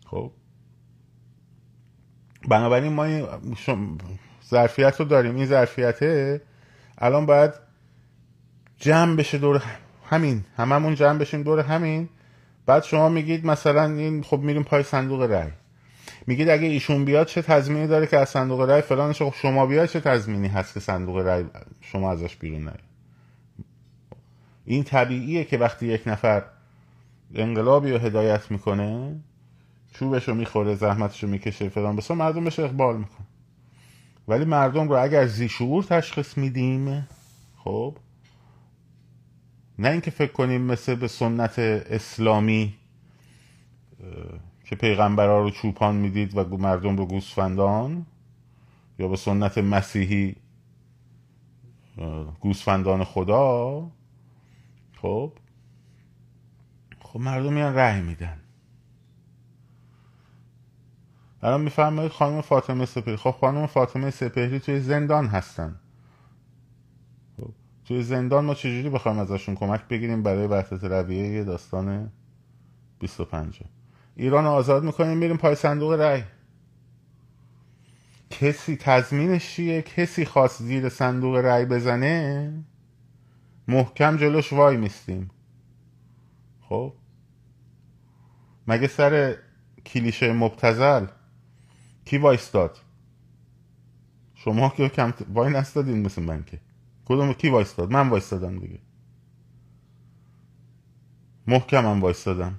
خب؟ 0.06 0.32
بنابراین 2.48 2.92
ما 2.92 3.04
این 3.04 3.26
ظرفیت 4.50 5.00
رو 5.00 5.06
داریم. 5.06 5.36
این 5.36 5.46
ظرفیته 5.46 6.40
الان 6.98 7.26
باید 7.26 7.52
جمع 8.76 9.16
بشه 9.16 9.38
دور 9.38 9.62
همین. 10.04 10.44
هممون 10.56 10.94
جمع 10.94 11.18
بشیم 11.18 11.42
دور 11.42 11.60
همین. 11.60 12.08
بعد 12.66 12.82
شما 12.82 13.08
میگید 13.08 13.46
مثلا 13.46 13.84
این 13.84 14.22
خب 14.22 14.38
میریم 14.38 14.62
پای 14.62 14.82
صندوق 14.82 15.22
رای 15.22 15.50
میگید 16.26 16.48
اگه 16.48 16.66
ایشون 16.66 17.04
بیاد 17.04 17.26
چه 17.26 17.42
تضمینی 17.42 17.86
داره 17.86 18.06
که 18.06 18.18
از 18.18 18.28
صندوق 18.28 18.60
رای 18.60 18.82
فلانش 18.82 19.22
شما 19.22 19.66
بیاد 19.66 19.88
چه 19.88 20.00
تضمینی 20.00 20.48
هست 20.48 20.74
که 20.74 20.80
صندوق 20.80 21.16
رای 21.16 21.44
شما 21.80 22.12
ازش 22.12 22.36
بیرون 22.36 22.60
نیاد؟ 22.60 22.82
این 24.64 24.84
طبیعیه 24.84 25.44
که 25.44 25.58
وقتی 25.58 25.86
یک 25.86 26.02
نفر 26.06 26.44
انقلابی 27.34 27.92
رو 27.92 27.98
هدایت 27.98 28.50
می‌کنه 28.50 29.20
چوبش 29.92 30.28
رو 30.28 30.34
می‌خوره 30.34 30.74
زحمتش 30.74 31.22
رو 31.22 31.28
می‌کشه 31.30 31.68
فلان 31.68 31.96
بسا 31.96 32.14
مردم 32.14 32.44
بهش 32.44 32.58
اقبال 32.58 32.96
می‌کنه. 32.96 33.26
ولی 34.28 34.44
مردم 34.44 34.88
رو 34.88 35.02
اگر 35.02 35.26
زیشور 35.26 35.84
تشخیص 35.84 36.38
میدیم 36.38 37.08
خب 37.56 37.96
نه 39.78 39.88
اینکه 39.88 40.10
فکر 40.10 40.32
کنیم 40.32 40.60
مثل 40.60 40.94
به 40.94 41.08
سنت 41.08 41.58
اسلامی 41.58 42.74
که 44.72 44.76
پیغمبرها 44.76 45.38
رو 45.38 45.50
چوپان 45.50 45.96
می‌دید 45.96 46.36
و 46.36 46.56
مردم 46.56 46.96
رو 46.96 47.06
گوسفندان 47.06 48.06
یا 48.98 49.08
به 49.08 49.16
سنت 49.16 49.58
مسیحی 49.58 50.36
گوسفندان 52.40 53.04
خدا 53.04 53.90
خب؟ 55.02 55.32
خب 57.00 57.20
مردم 57.20 57.52
میان 57.52 57.74
رأی 57.74 58.00
میدن. 58.00 58.40
الان 61.42 61.60
میفرمایید 61.60 62.12
خانم 62.12 62.40
فاطمه 62.40 62.86
سپهری. 62.86 63.16
خب 63.16 63.30
خانم 63.30 63.66
فاطمه 63.66 64.10
سپهری 64.10 64.60
توی 64.60 64.80
زندان 64.80 65.26
هستن. 65.26 65.80
خب. 67.36 67.50
توی 67.84 68.02
زندان 68.02 68.44
ما 68.44 68.54
چجوری 68.54 68.90
بخوایم 68.90 69.18
ازشون 69.18 69.54
کمک 69.54 69.88
بگیریم؟ 69.88 70.22
برای 70.22 70.46
وحدت 70.46 70.84
رویه 70.84 71.44
داستان 71.44 72.12
25 72.98 73.62
ایران 74.16 74.46
آزاد 74.46 74.84
می‌کنیم 74.84 75.18
میریم 75.18 75.36
پای 75.36 75.54
صندوق 75.54 75.92
رأی. 75.92 76.24
کسی 78.30 78.76
تضمینش 78.76 79.54
چیه؟ 79.54 79.82
کسی 79.82 80.24
خواست 80.24 80.62
زیر 80.62 80.88
صندوق 80.88 81.36
رأی 81.36 81.64
بزنه؟ 81.64 82.64
محکم 83.68 84.16
جلوش 84.16 84.52
وای 84.52 84.76
میستیم. 84.76 85.30
خب؟ 86.60 86.94
مگه 88.66 88.86
سر 88.86 89.36
کلیشه 89.86 90.32
مبتزل 90.32 91.06
کی 92.04 92.18
وایستاد 92.18 92.78
شما 94.34 94.68
که 94.68 94.88
کم 94.88 95.14
وای 95.34 95.52
نستادین 95.52 96.06
مثل 96.06 96.22
من 96.22 96.44
که. 96.44 96.60
کدوم 97.04 97.32
کی 97.32 97.48
وایستاد 97.48 97.92
من 97.92 98.08
وایستادم 98.08 98.58
دیگه. 98.58 98.78
محکمم 101.46 102.00
وایستادم 102.00 102.58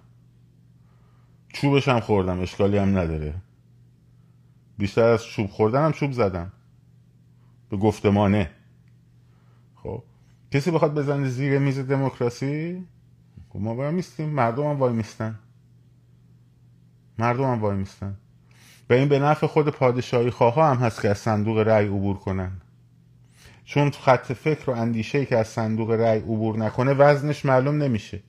چوبش 1.54 1.88
هم 1.88 2.00
خوردم 2.00 2.40
اشکالی 2.40 2.78
هم 2.78 2.98
نداره. 2.98 3.34
بیشتر 4.78 5.04
از 5.04 5.26
چوب 5.26 5.50
خوردنم 5.50 5.92
چوب 5.92 6.12
زدم. 6.12 6.52
به 7.70 7.78
گفتمانه. 7.78 8.50
خب 9.76 10.04
کسی 10.52 10.72
بخواد 10.72 10.94
بزنه 10.94 11.30
زیر 11.30 11.60
میز 11.60 11.80
دموکراسی؟ 11.80 12.86
خب 13.50 13.60
ما 13.60 13.76
باید 13.76 13.94
میستیم. 13.94 14.30
مردم 14.30 14.64
هم 14.64 14.80
وای 14.80 14.94
میستن. 14.94 15.40
مردم 17.18 17.44
هم 17.44 17.62
وای 17.62 17.78
میستن. 17.78 18.18
به 18.88 18.96
این 18.96 19.10
به 19.10 19.20
نفع 19.20 19.48
خود 19.48 19.70
پادشاهی 19.70 20.30
خواه 20.30 20.56
هم 20.56 20.78
هست 20.78 21.02
که 21.02 21.10
از 21.10 21.18
صندوق 21.18 21.58
رأی 21.58 21.86
عبور 21.86 22.18
کنن. 22.18 22.52
چون 23.66 23.92
خط 23.92 24.32
فکر 24.32 24.70
و 24.70 24.74
اندیشه 24.74 25.26
که 25.26 25.38
از 25.38 25.48
صندوق 25.48 25.92
رأی 25.92 26.20
عبور 26.20 26.58
نکنه 26.58 26.94
وزنش 26.94 27.46
معلوم 27.46 27.84
نمیشه. 27.84 28.20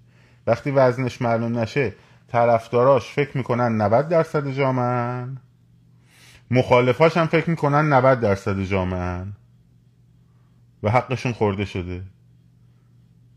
وقتی 0.47 0.71
وزنش 0.71 1.23
معلوم 1.23 1.59
نشه 1.59 1.93
طرفداراش 2.35 3.13
فکر 3.13 3.37
می‌کنن 3.37 3.77
90 3.83 4.09
درصد 4.09 4.51
جامعن 4.51 5.37
مخالفاش 6.51 7.17
هم 7.17 7.27
فکر 7.27 7.51
می‌کنن 7.51 7.93
90 7.93 8.21
درصد 8.21 8.61
جامعه 8.61 9.27
و 10.83 10.91
حقشون 10.91 11.33
خورده 11.33 11.65
شده. 11.65 12.03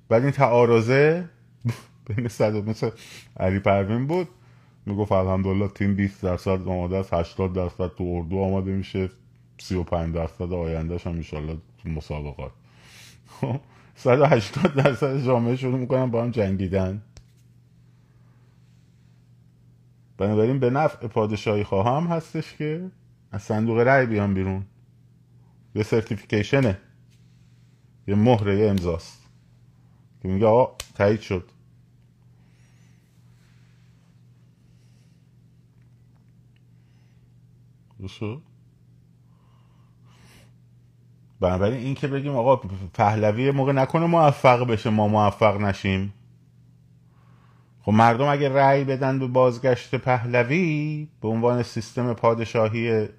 ولی 0.09 0.23
این 0.23 0.31
تعارضه 0.31 1.29
بین 2.07 2.27
صد 2.27 2.69
مثل 2.69 2.89
علی 3.39 3.59
پروین 3.59 4.07
بود. 4.07 4.27
می‌گفت 4.85 5.11
الحمدلله 5.11 5.67
تیم 5.67 5.95
20 5.95 6.23
درصد 6.23 6.67
آماده 6.67 6.97
است 6.97 7.13
80 7.13 7.53
درصد 7.53 7.87
تو 7.87 8.03
اردو 8.03 8.39
آماده 8.39 8.71
میشه. 8.71 9.09
35 9.57 10.15
درصد 10.15 10.53
آیندهش 10.53 11.07
هم 11.07 11.13
انشالله 11.13 11.57
تو 11.83 11.89
مسابقات. 11.89 12.51
180 13.95 14.67
خب، 14.67 14.83
درصد 14.83 15.25
جامعه 15.25 15.55
شروع 15.55 15.79
می‌کنن 15.79 16.11
با 16.11 16.23
هم 16.23 16.31
جنگیدن. 16.31 17.01
بنابراین 20.17 20.59
به 20.59 20.69
نفع 20.69 21.07
پادشاهی 21.07 21.63
خواهم 21.63 22.07
هستش 22.07 22.53
که 22.53 22.91
از 23.31 23.43
صندوق 23.43 23.77
رأی 23.77 24.05
بیان 24.05 24.33
بیرون. 24.33 24.65
یه 25.75 25.83
سرتیفیکیشنه 25.83 26.77
یه 28.07 28.15
مهره 28.15 28.59
یه 28.59 28.69
امضاست. 28.69 29.21
که 30.21 30.27
میگه 30.27 30.45
آقا 30.45 30.75
تایید 30.95 31.21
شد. 31.21 31.51
شد؟ 38.07 38.41
بنابراین 41.39 41.77
این 41.77 41.95
که 41.95 42.07
بگیم 42.07 42.35
آقا 42.35 42.55
پهلوی 42.93 43.51
موقع 43.51 43.71
نکنه 43.71 44.05
موفق 44.05 44.67
بشه 44.67 44.89
ما 44.89 45.07
موفق 45.07 45.61
نشیم. 45.61 46.13
خب 47.87 47.93
مردم 47.93 48.25
اگه 48.25 48.49
رأی 48.49 48.83
بدن 48.83 49.19
به 49.19 49.27
بازگشت 49.27 49.95
پهلوی 49.95 51.07
به 51.21 51.27
عنوان 51.27 51.63
سیستم 51.63 52.13
پادشاهی 52.13 53.09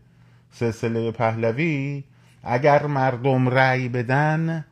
سلسله 0.50 1.10
پهلوی 1.10 2.04
اگر 2.42 2.86
مردم 2.86 3.48
رأی 3.48 3.88
بدن 3.88 4.64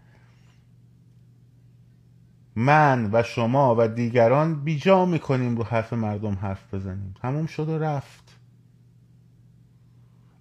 من 2.56 3.10
و 3.12 3.22
شما 3.22 3.76
و 3.78 3.88
دیگران 3.88 4.64
بیجا 4.64 5.06
می‌کنیم 5.06 5.56
رو 5.56 5.64
حرف 5.64 5.92
مردم 5.92 6.34
حرف 6.34 6.74
بزنیم. 6.74 7.14
تموم 7.22 7.46
شد 7.46 7.68
و 7.68 7.78
رفت. 7.78 8.38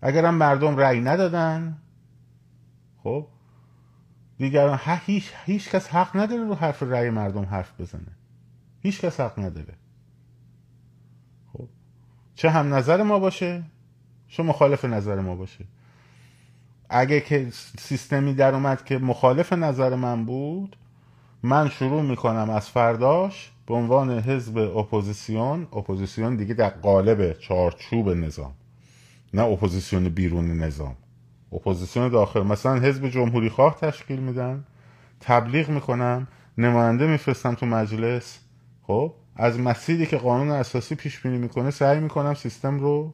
اگرم 0.02 0.36
مردم 0.36 0.78
رأی 0.78 1.02
ندادن 1.02 1.78
خب 3.04 3.28
دیگران 4.38 4.80
هیچ, 5.06 5.32
هیچ 5.46 5.70
کس 5.70 5.90
حق 5.90 6.18
نداره 6.18 6.44
رو 6.44 6.56
حرف 6.56 6.84
رأی 6.84 7.10
مردم 7.10 7.46
حرف 7.46 7.82
بزنه. 7.82 8.25
هیچ 8.86 9.02
کس 9.02 9.20
حق 9.20 9.40
نداره. 9.40 9.74
خب. 11.54 11.68
چه 12.36 12.50
هم 12.50 12.74
نظر 12.74 13.04
ما 13.04 13.20
باشه 13.20 13.64
چه 14.28 14.44
مخالف 14.44 14.86
نظر 14.86 15.20
ما 15.20 15.36
باشه. 15.36 15.66
اگه 16.90 17.22
که 17.22 17.48
سیستمی 17.80 18.34
در 18.34 18.54
اومد 18.54 18.86
که 18.86 18.98
مخالف 18.98 19.54
نظر 19.54 19.96
من 19.96 20.26
بود 20.26 20.76
من 21.44 21.70
شروع 21.70 22.02
می‌کنم 22.02 22.50
از 22.50 22.70
فرداش 22.70 23.52
به 23.68 23.74
عنوان 23.74 24.20
حزب 24.20 24.58
اپوزیسیون. 24.58 25.62
اپوزیسیون 25.64 26.36
دیگه 26.36 26.54
در 26.54 26.70
قالب 26.70 27.34
چارچوب 27.34 28.10
نظام 28.10 28.54
نه 29.34 29.44
اپوزیسیون 29.44 30.10
بیرون 30.10 30.58
نظام. 30.58 30.96
اپوزیسیون 31.52 32.10
داخل 32.10 32.44
مثلا 32.44 32.76
حزب 32.80 33.10
جمهوری 33.10 33.50
خواه 33.50 33.76
تشکیل 33.76 34.20
میدن 34.20 34.66
تبلیغ 35.20 35.70
می‌کنم 35.70 36.28
نماینده 36.58 37.08
میفرستم 37.08 37.54
تو 37.54 37.66
مجلس. 37.66 38.40
خب 38.88 39.14
از 39.36 39.60
مسیری 39.60 40.06
که 40.06 40.18
قانون 40.18 40.50
اساسی 40.50 40.96
پیش 40.96 41.20
بینی 41.20 41.38
می‌کنه 41.38 41.72
سعی 41.72 42.00
می‌کنم 42.00 42.34
سیستم 42.34 42.80
رو 42.80 43.14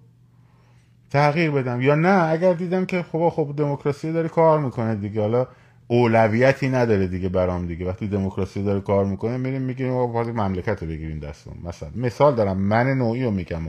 تغییر 1.10 1.52
بدم. 1.52 1.82
یا 1.82 1.96
نه 1.96 2.30
اگر 2.30 2.54
دیدم 2.54 2.86
که 2.86 3.04
خب 3.04 3.30
خب 3.30 3.54
دموکراسی 3.58 4.14
داره 4.14 4.30
کار 4.30 4.60
می‌کنه 4.60 4.96
دیگه. 4.96 5.22
حالا 5.22 5.48
اولویتی 5.88 6.70
نداره 6.70 7.08
دیگه 7.08 7.30
برام 7.30 7.68
دیگه. 7.68 7.88
وقتی 7.88 8.08
دموکراسی 8.08 8.64
داره 8.64 8.82
کار 8.82 9.06
می‌کنه 9.06 9.38
میریم 9.38 9.62
میگیم 9.62 9.92
آقا 9.94 10.24
مملکت 10.24 10.84
رو 10.84 10.90
بگیریم 10.90 11.20
دستون 11.20 11.54
مثلا 11.64 11.90
مثال 11.96 12.36
دارم 12.36 12.58
من 12.58 12.88
نوعی 12.88 13.24
رو 13.24 13.32
میگم. 13.32 13.62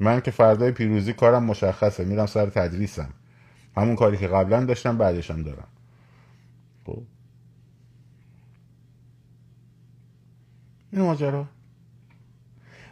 من 0.00 0.20
که 0.20 0.30
فردای 0.30 0.72
پیروزی 0.72 1.12
کارم 1.12 1.44
مشخصه. 1.44 2.04
میرم 2.04 2.26
سر 2.26 2.46
تدریسم. 2.46 3.08
همون 3.76 3.96
کاری 3.96 4.16
که 4.16 4.28
قبلا 4.28 4.64
داشتم 4.64 4.98
بعدشم 4.98 5.42
دارم. 5.42 5.68
خب. 6.86 7.02
این 10.92 11.02
ماجرا. 11.02 11.46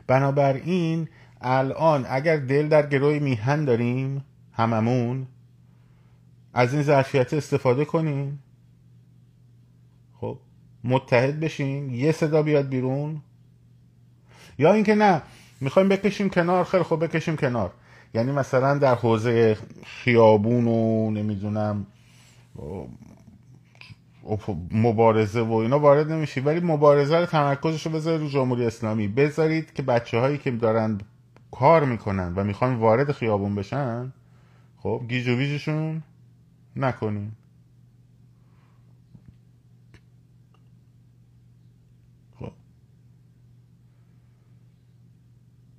بنابراین 0.07 1.09
الان 1.41 2.07
اگر 2.09 2.37
دل 2.37 2.69
در 2.69 2.87
گروه 2.87 3.19
میهن 3.19 3.65
داریم 3.65 4.25
هممون 4.53 5.27
از 6.55 6.75
این 6.75 6.83
ظرفیت 6.83 7.35
استفاده 7.35 7.85
کنیم 7.85 8.43
خب 10.21 10.39
متحد 10.85 11.41
بشین 11.41 11.91
یه 11.91 12.13
صدا 12.13 12.43
بیاد 12.43 12.69
بیرون. 12.69 13.23
یا 14.59 14.73
اینکه 14.73 14.95
نه 14.95 15.23
می‌خوایم 15.61 15.89
بکشیم 15.89 16.31
کنار 16.31 16.65
خیلی 16.65 16.83
خوب 16.83 17.05
بکشیم 17.05 17.37
کنار. 17.37 17.73
یعنی 18.15 18.33
مثلا 18.33 18.79
در 18.79 18.95
حوزه 18.95 19.57
خیابون 19.85 20.67
و 20.67 21.11
نمی‌دونم 21.11 21.87
مبارزه 24.71 25.41
و 25.41 25.53
اینا 25.53 25.79
وارد 25.79 26.13
نمیشی. 26.13 26.41
ولی 26.41 26.61
مبارزه 26.61 27.19
رو 27.19 27.27
تمرکزش 27.27 27.87
رو 27.87 27.93
بذارید 27.93 28.21
رو 28.21 28.29
جمهوری 28.29 28.67
اسلامی. 28.67 29.09
بذارید 29.09 29.73
که 29.73 29.83
بچه 29.83 30.19
هایی 30.19 30.39
که 30.39 30.51
دارن 30.51 31.01
کار 31.51 31.85
می‌کنن 31.85 32.35
و 32.37 32.45
می‌خوان 32.45 32.75
وارد 32.75 33.13
خیابون 33.13 33.55
بشن 33.55 34.13
خب 34.77 35.03
گیج 35.09 35.29
و 35.29 35.37
ویجشون 35.37 36.03
نکنین 36.77 37.33
خب. 42.41 42.53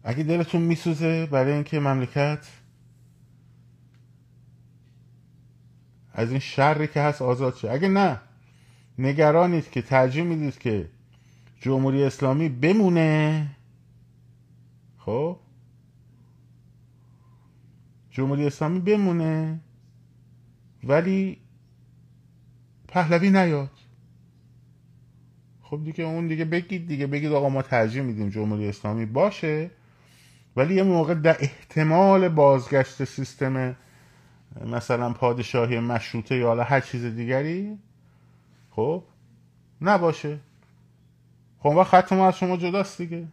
اگه 0.03 0.23
دلتون 0.23 0.61
میسوزه 0.61 1.25
برای 1.25 1.53
اینکه 1.53 1.79
مملکت 1.79 2.47
از 6.13 6.31
این 6.31 6.39
شری 6.39 6.87
که 6.87 7.01
هست 7.01 7.21
آزاد 7.21 7.55
شه. 7.55 7.71
اگه 7.71 7.87
نه 7.87 8.19
نگرانید 8.99 9.71
که 9.71 9.81
ترجیح 9.81 10.23
می‌دید 10.23 10.57
که 10.57 10.89
جمهوری 11.61 12.03
اسلامی 12.03 12.49
بمونه. 12.49 13.47
خب؟ 14.97 15.39
جمهوری 18.11 18.47
اسلامی 18.47 18.79
بمونه 18.79 19.59
ولی 20.83 21.37
پهلوی 22.87 23.29
نیاد. 23.29 23.71
خب 25.61 25.83
دیگه 25.83 26.03
اون 26.03 26.27
دیگه 26.27 26.45
بگید 26.45 26.87
دیگه 26.87 27.07
بگید 27.07 27.31
آقا 27.31 27.49
ما 27.49 27.61
ترجیح 27.61 28.01
میدیم 28.01 28.29
جمهوری 28.29 28.69
اسلامی 28.69 29.05
باشه 29.05 29.71
ولی 30.55 30.75
یه 30.75 30.83
موقع 30.83 31.13
در 31.13 31.37
احتمال 31.39 32.29
بازگشت 32.29 33.03
سیستم 33.03 33.75
مثلا 34.65 35.13
پادشاهی 35.13 35.79
مشروطه 35.79 36.35
یا 36.35 36.63
هر 36.63 36.79
چیز 36.79 37.05
دیگری 37.05 37.77
خب؟ 38.71 39.03
نباشه. 39.81 40.39
خب 41.59 41.65
وقت 41.65 41.87
خط 41.89 42.13
ما 42.13 42.27
از 42.27 42.37
شما 42.37 42.57
جداست 42.57 43.01
دیگه. 43.01 43.27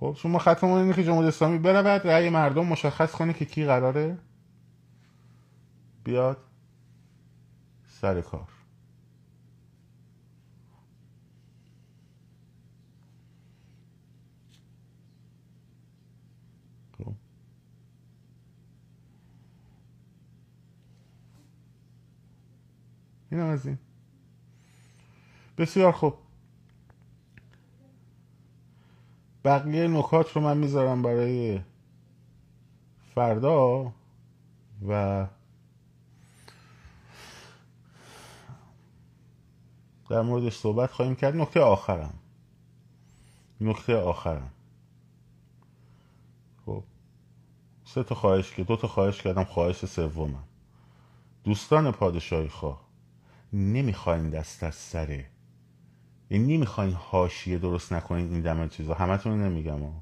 خب 0.00 0.14
شما 0.18 0.38
خط 0.38 0.64
ما 0.64 0.80
اینه 0.80 0.92
که 0.92 1.04
جمهوری 1.04 1.28
اسلامی 1.28 1.58
بره 1.58 1.82
بعد 1.82 2.06
رأی 2.06 2.30
مردم 2.30 2.66
مشخص 2.66 3.12
کنه 3.12 3.32
که 3.32 3.44
کی 3.44 3.64
قراره. 3.64 4.18
بیاد 6.04 6.38
سر 7.86 8.20
کار. 8.20 8.48
خب. 16.98 17.12
این 23.30 23.40
از 23.40 23.66
این. 23.66 23.78
بسیار 25.58 25.92
خوب. 25.92 26.14
بقیه 29.44 29.88
نکات 29.88 30.32
رو 30.32 30.40
من 30.40 30.56
می‌ذارم 30.56 31.02
برای 31.02 31.60
فردا 33.14 33.92
و 34.88 35.26
در 40.10 40.22
موردش 40.22 40.56
صحبت 40.56 40.92
خواهیم 40.92 41.14
کرد. 41.14 41.36
نکته 41.36 41.60
آخرم. 41.60 42.14
نکته 43.60 43.96
آخرم. 43.96 44.50
خب 46.66 46.84
سه 47.84 48.02
تا 48.02 48.14
خواهش 48.14 48.52
که 48.52 48.64
دو 48.64 48.76
تا 48.76 48.88
خواهش 48.88 49.22
کردم 49.22 49.44
خواهش 49.44 49.84
سومم. 49.84 50.44
دوستان 51.44 51.92
پادشاهی 51.92 52.48
خواه 52.48 52.84
نمی‌خواین 53.52 54.30
دست 54.30 54.62
از 54.62 54.74
سره 54.74 55.33
این 56.34 56.46
نمی‌خواین 56.46 56.92
حاشیه 56.92 57.58
درست 57.58 57.92
نکنین 57.92 58.32
این 58.32 58.40
دم 58.40 58.68
چیزا. 58.68 58.94
همتون 58.94 59.42
نمیگم 59.42 59.82
ها 59.82 59.92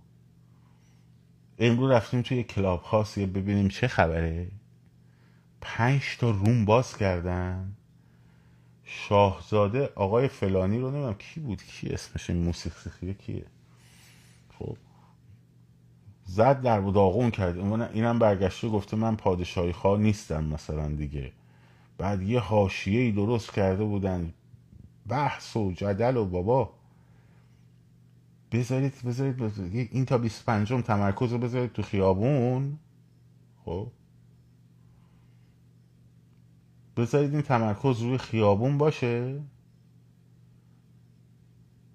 امروز 1.58 1.90
رفتیم 1.90 2.22
توی 2.22 2.42
کلاب 2.42 2.82
خاصی 2.82 3.26
ببینیم 3.26 3.68
چه 3.68 3.88
خبره. 3.88 4.48
پنج 5.60 6.02
تا 6.20 6.30
روم 6.30 6.64
باز 6.64 6.96
کردن. 6.96 7.76
شاهزاده 8.84 9.90
آقای 9.94 10.28
فلانی 10.28 10.78
رو 10.78 10.90
نمی‌دونم 10.90 11.14
کی 11.14 11.40
بود 11.40 11.62
کی 11.62 11.88
اسمش 11.88 12.30
این 12.30 12.42
موسیقی 12.44 13.14
کیه؟ 13.14 13.44
خب. 14.58 14.76
زد 16.24 16.60
در 16.60 16.80
داغون 16.80 17.30
کرد. 17.30 17.58
اینم 17.92 18.18
برگشته 18.18 18.68
گفته 18.68 18.96
من 18.96 19.16
پادشاهی 19.16 19.72
خواه 19.72 20.00
نیستم 20.00 20.44
مثلا 20.44 20.88
دیگه. 20.88 21.32
بعد 21.98 22.22
یه 22.22 22.40
حاشیه 22.40 23.00
ای 23.00 23.12
درست 23.12 23.52
کرده 23.52 23.84
بودن. 23.84 24.32
بحث 25.08 25.56
و 25.56 25.72
جدل 25.72 26.16
و 26.16 26.24
بابا. 26.24 26.72
بذارید 28.52 28.94
بذارید, 29.06 29.36
بذارید. 29.36 29.88
این 29.92 30.04
تا 30.04 30.18
25 30.18 30.72
تمرکز 30.72 31.32
رو 31.32 31.38
بذارید 31.38 31.72
تو 31.72 31.82
خیابون. 31.82 32.78
خب. 33.64 33.88
بذارید 36.96 37.32
این 37.32 37.42
تمرکز 37.42 38.00
روی 38.00 38.18
خیابون 38.18 38.78
باشه. 38.78 39.40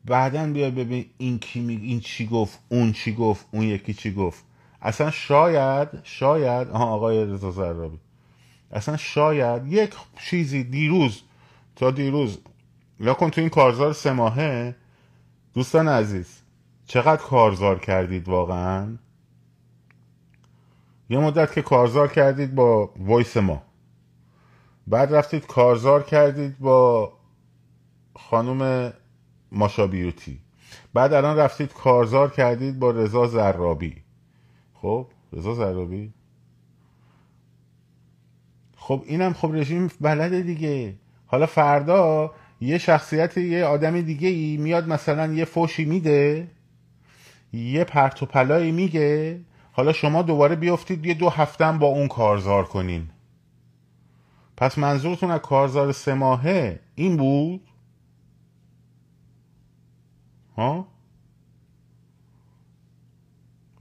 بعدا 0.05 0.53
بیا 0.53 0.71
ببین 0.71 1.05
این 1.17 1.39
کی 1.39 1.59
می... 1.59 1.75
این 1.75 1.99
چی 1.99 2.27
گفت 2.27 2.59
اون 2.69 2.91
چی 2.91 3.13
گفت 3.13 3.45
اون 3.51 3.63
یکی 3.63 3.93
چی 3.93 4.13
گفت. 4.13 4.43
اصلا 4.81 5.11
شاید 5.11 5.89
شاید 6.03 6.67
آها 6.67 6.85
آقای 6.85 7.25
رضا 7.25 7.51
زرابی. 7.51 7.99
اصلا 8.71 8.97
شاید 8.97 9.67
یک 9.67 9.93
چیزی 10.29 10.63
دیروز 10.63 11.21
تا 11.75 11.91
دیروز 11.91 12.37
یا 12.99 13.13
کن 13.13 13.29
تو 13.29 13.41
این 13.41 13.49
کارزار 13.49 13.93
سه 13.93 14.11
ماهه؟ 14.11 14.75
دوستان 15.53 15.87
عزیز 15.87 16.41
چقدر 16.85 17.21
کارزار 17.21 17.79
کردید 17.79 18.29
واقعا؟ 18.29 18.97
یه 21.09 21.19
مدت 21.19 21.53
که 21.53 21.61
کارزار 21.61 22.07
کردید 22.07 22.55
با 22.55 22.93
وایس 22.97 23.37
ما. 23.37 23.63
بعد 24.87 25.13
رفتید 25.15 25.47
کارزار 25.47 26.03
کردید 26.03 26.59
با 26.59 27.13
خانم 28.15 28.93
ماشا 29.51 29.87
بیوتی. 29.87 30.39
بعد 30.93 31.13
الان 31.13 31.37
رفتید 31.37 31.73
کارزار 31.73 32.31
کردید 32.31 32.79
با 32.79 32.91
رضا 32.91 33.27
زرابی. 33.27 34.03
خب 34.73 35.07
رضا 35.33 35.53
زرابی؟ 35.53 36.13
خب 38.75 39.03
اینم 39.05 39.33
خب 39.33 39.51
رژیم 39.53 39.91
بلده 40.01 40.41
دیگه. 40.41 40.95
حالا 41.25 41.45
فردا 41.45 42.31
یه 42.61 42.77
شخصیت 42.77 43.37
یه 43.37 43.65
آدم 43.65 44.01
دیگه 44.01 44.27
ای 44.27 44.57
میاد 44.57 44.87
مثلا 44.87 45.33
یه 45.33 45.45
فوشی 45.45 45.85
میده 45.85 46.47
یه 47.53 47.83
پرت 47.83 48.23
و 48.23 48.25
پلایی 48.25 48.71
میگه 48.71 49.41
حالا 49.71 49.93
شما 49.93 50.21
دوباره 50.21 50.55
بیافتید 50.55 51.05
یه 51.05 51.13
دو 51.13 51.29
هفتم 51.29 51.79
با 51.79 51.87
اون 51.87 52.07
کارزار 52.07 52.65
کنین. 52.65 53.09
پس 54.57 54.77
منظورتون 54.77 55.31
از 55.31 55.41
کارزار 55.41 55.91
سه 55.91 56.13
ماهه 56.13 56.79
این 56.95 57.17
بود؟ 57.17 57.61
ها؟ 60.57 60.87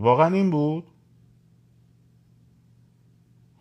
واقعا 0.00 0.34
این 0.34 0.50
بود؟ 0.50 0.84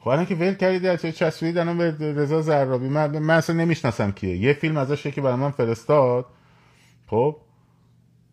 خب 0.05 0.27
که 0.27 0.35
ول 0.35 0.53
کردید 0.53 0.85
از 0.85 1.01
چسبید 1.01 1.57
الان 1.57 1.77
به 1.77 2.13
رضا 2.13 2.41
زرابی. 2.41 2.89
من, 2.89 3.19
من 3.19 3.37
اصلا 3.37 3.55
نمی‌شناسم 3.55 4.11
کیه. 4.11 4.37
یه 4.37 4.53
فیلم 4.53 4.77
ازش 4.77 5.07
که 5.07 5.21
برای 5.21 5.35
من 5.35 5.51
فرستاد. 5.51 6.25
خب 7.07 7.37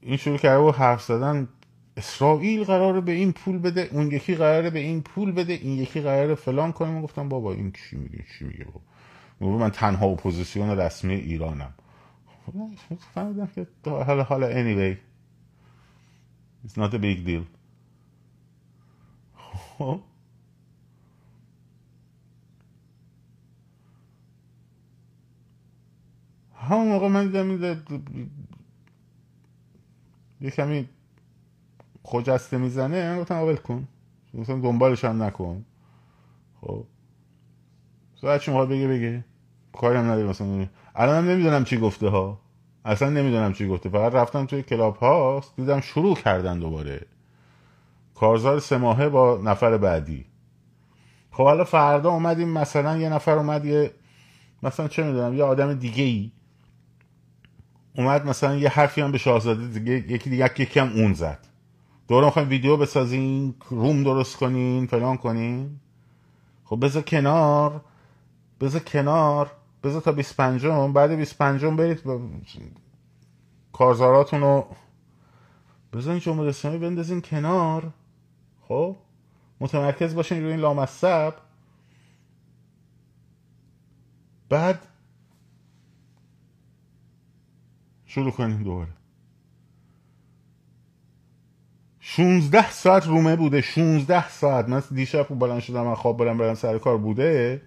این 0.01 0.17
شروع 0.17 0.39
کرده 0.39 0.63
و 0.63 0.71
حرف 0.71 1.03
زدن. 1.03 1.49
اسرائیل 1.97 2.65
قراره 2.65 3.01
به 3.01 3.13
این 3.13 3.33
پول 3.33 3.59
بده 3.59 3.89
اون 3.93 4.11
یکی 4.11 4.35
قراره 4.35 4.71
به 4.71 4.79
این 4.79 5.03
پول 5.03 5.33
بده 5.33 5.53
این 5.53 5.79
یکی 5.79 6.01
قراره 6.01 6.35
فلان 6.35 6.73
کنه. 6.73 6.91
من 6.91 7.03
گفتم 7.03 7.29
بابا 7.29 7.53
این 7.53 7.73
چی 7.73 7.97
میگه 7.97 8.25
چی 8.39 8.45
میگه 8.45 8.67
بابا 9.41 9.59
من 9.59 9.71
تنها 9.71 10.07
اپوزیسیون 10.07 10.71
رسمی 10.71 11.15
ایرانم. 11.15 11.75
فهمیدم 13.15 13.47
که 13.47 13.67
حالا 13.85 14.23
حالا 14.23 14.51
anyway 14.51 14.97
it's 16.67 16.77
not 16.77 16.95
a 16.95 16.99
big 16.99 17.27
deal. 17.27 17.45
خب 19.79 20.01
همون 26.63 26.89
موقع 26.89 27.09
من 27.09 27.27
دیدم 27.27 27.81
یه 30.41 30.51
کمی 30.51 30.89
خجسته 32.03 32.59
می‌زنه 32.59 33.21
گفتم 33.21 33.35
اول 33.35 33.57
کن. 33.57 33.89
مثلا 34.35 34.61
دنبالش 34.61 35.05
هم 35.05 35.23
نکن. 35.23 35.65
خب. 36.61 36.85
ساعت 38.15 38.41
شما 38.41 38.67
بگه 38.67 38.89
بگه. 38.89 39.25
کاری 39.73 39.99
هم 39.99 40.05
نداره 40.05 40.29
مثلا 40.29 40.67
الان 40.95 41.25
هم 41.25 41.31
نمی‌دونم 41.31 41.65
چی 41.65 41.79
گفته 41.79 42.09
ها. 42.09 42.41
اصلا 42.85 43.11
نمی‌دونم 43.11 43.53
چی 43.53 43.69
گفته. 43.69 43.89
فقط 43.89 44.15
رفتم 44.15 44.47
توی 44.47 44.63
کلاب 44.63 44.97
هاست 44.97 45.57
دیدم 45.57 45.81
شروع 45.81 46.17
کردن 46.17 46.59
دوباره. 46.59 47.07
کارزار 48.15 48.59
سه 48.61 48.77
ماهه 48.77 49.09
با 49.09 49.41
نفر 49.45 49.77
بعدی. 49.77 50.27
خب 51.31 51.45
حالا 51.45 51.65
فردا 51.65 52.11
اومدیم 52.11 52.49
مثلا 52.49 52.97
یه 52.97 53.09
نفر 53.09 53.39
اومد 53.39 53.65
یه 53.65 53.91
مثلا 54.63 54.89
چه 54.89 55.03
می‌دونم 55.03 55.35
یه 55.35 55.45
آدم 55.45 55.75
دیگه 55.75 56.05
ای 56.05 56.33
اومد 57.97 58.27
مثلا 58.27 58.57
یه 58.57 58.69
حرفی 58.69 59.01
هم 59.01 59.13
به 59.13 59.19
شاهزاده 59.19 59.67
دیگه 59.67 60.13
یکی 60.13 60.31
دیگه 60.31 60.61
یکی 60.61 60.81
هم 60.81 60.93
اون 60.93 61.13
زد. 61.13 61.49
دوره 62.09 62.27
می‌خوایم 62.27 62.49
ویدیو 62.49 62.77
بسازین 62.77 63.55
روم 63.71 64.03
درست 64.05 64.37
کنین 64.37 64.87
فلان 64.87 65.17
کنین 65.17 65.81
خب 66.65 66.85
بذار 66.85 67.03
کنار 67.03 67.81
بذار 68.61 68.81
کنار 68.81 69.51
بذار 69.85 70.01
تا 70.01 70.13
25 70.13 70.67
بعد 70.67 71.11
25 71.17 71.65
برید 71.65 72.03
کارزاراتون 73.73 74.41
رو 74.41 74.67
بذارین 75.93 76.21
جمهوری 76.21 76.49
اسلامی 76.49 76.79
بندازین 76.79 77.21
کنار. 77.21 77.91
خب؟ 78.61 78.97
متمرکز 79.61 80.15
باشین 80.15 80.43
روی 80.43 80.51
این 80.51 80.61
لامصب. 80.61 81.35
بعد 84.49 84.87
شروع 88.15 88.31
کنیم 88.31 88.63
دوباره. 88.63 88.91
16 92.01 92.71
ساعت 92.71 93.07
رومه 93.07 93.37
بوده 93.37 93.61
16 93.61 94.29
ساعت. 94.29 94.69
من 94.69 94.83
دیشب 94.91 95.29
بلند 95.29 95.61
شدم 95.61 95.85
من 95.85 95.95
خواب 95.95 96.19
برم 96.19 96.39
برم 96.39 96.55
سر 96.55 96.79
کار. 96.79 96.99
بوده؟ 96.99 97.63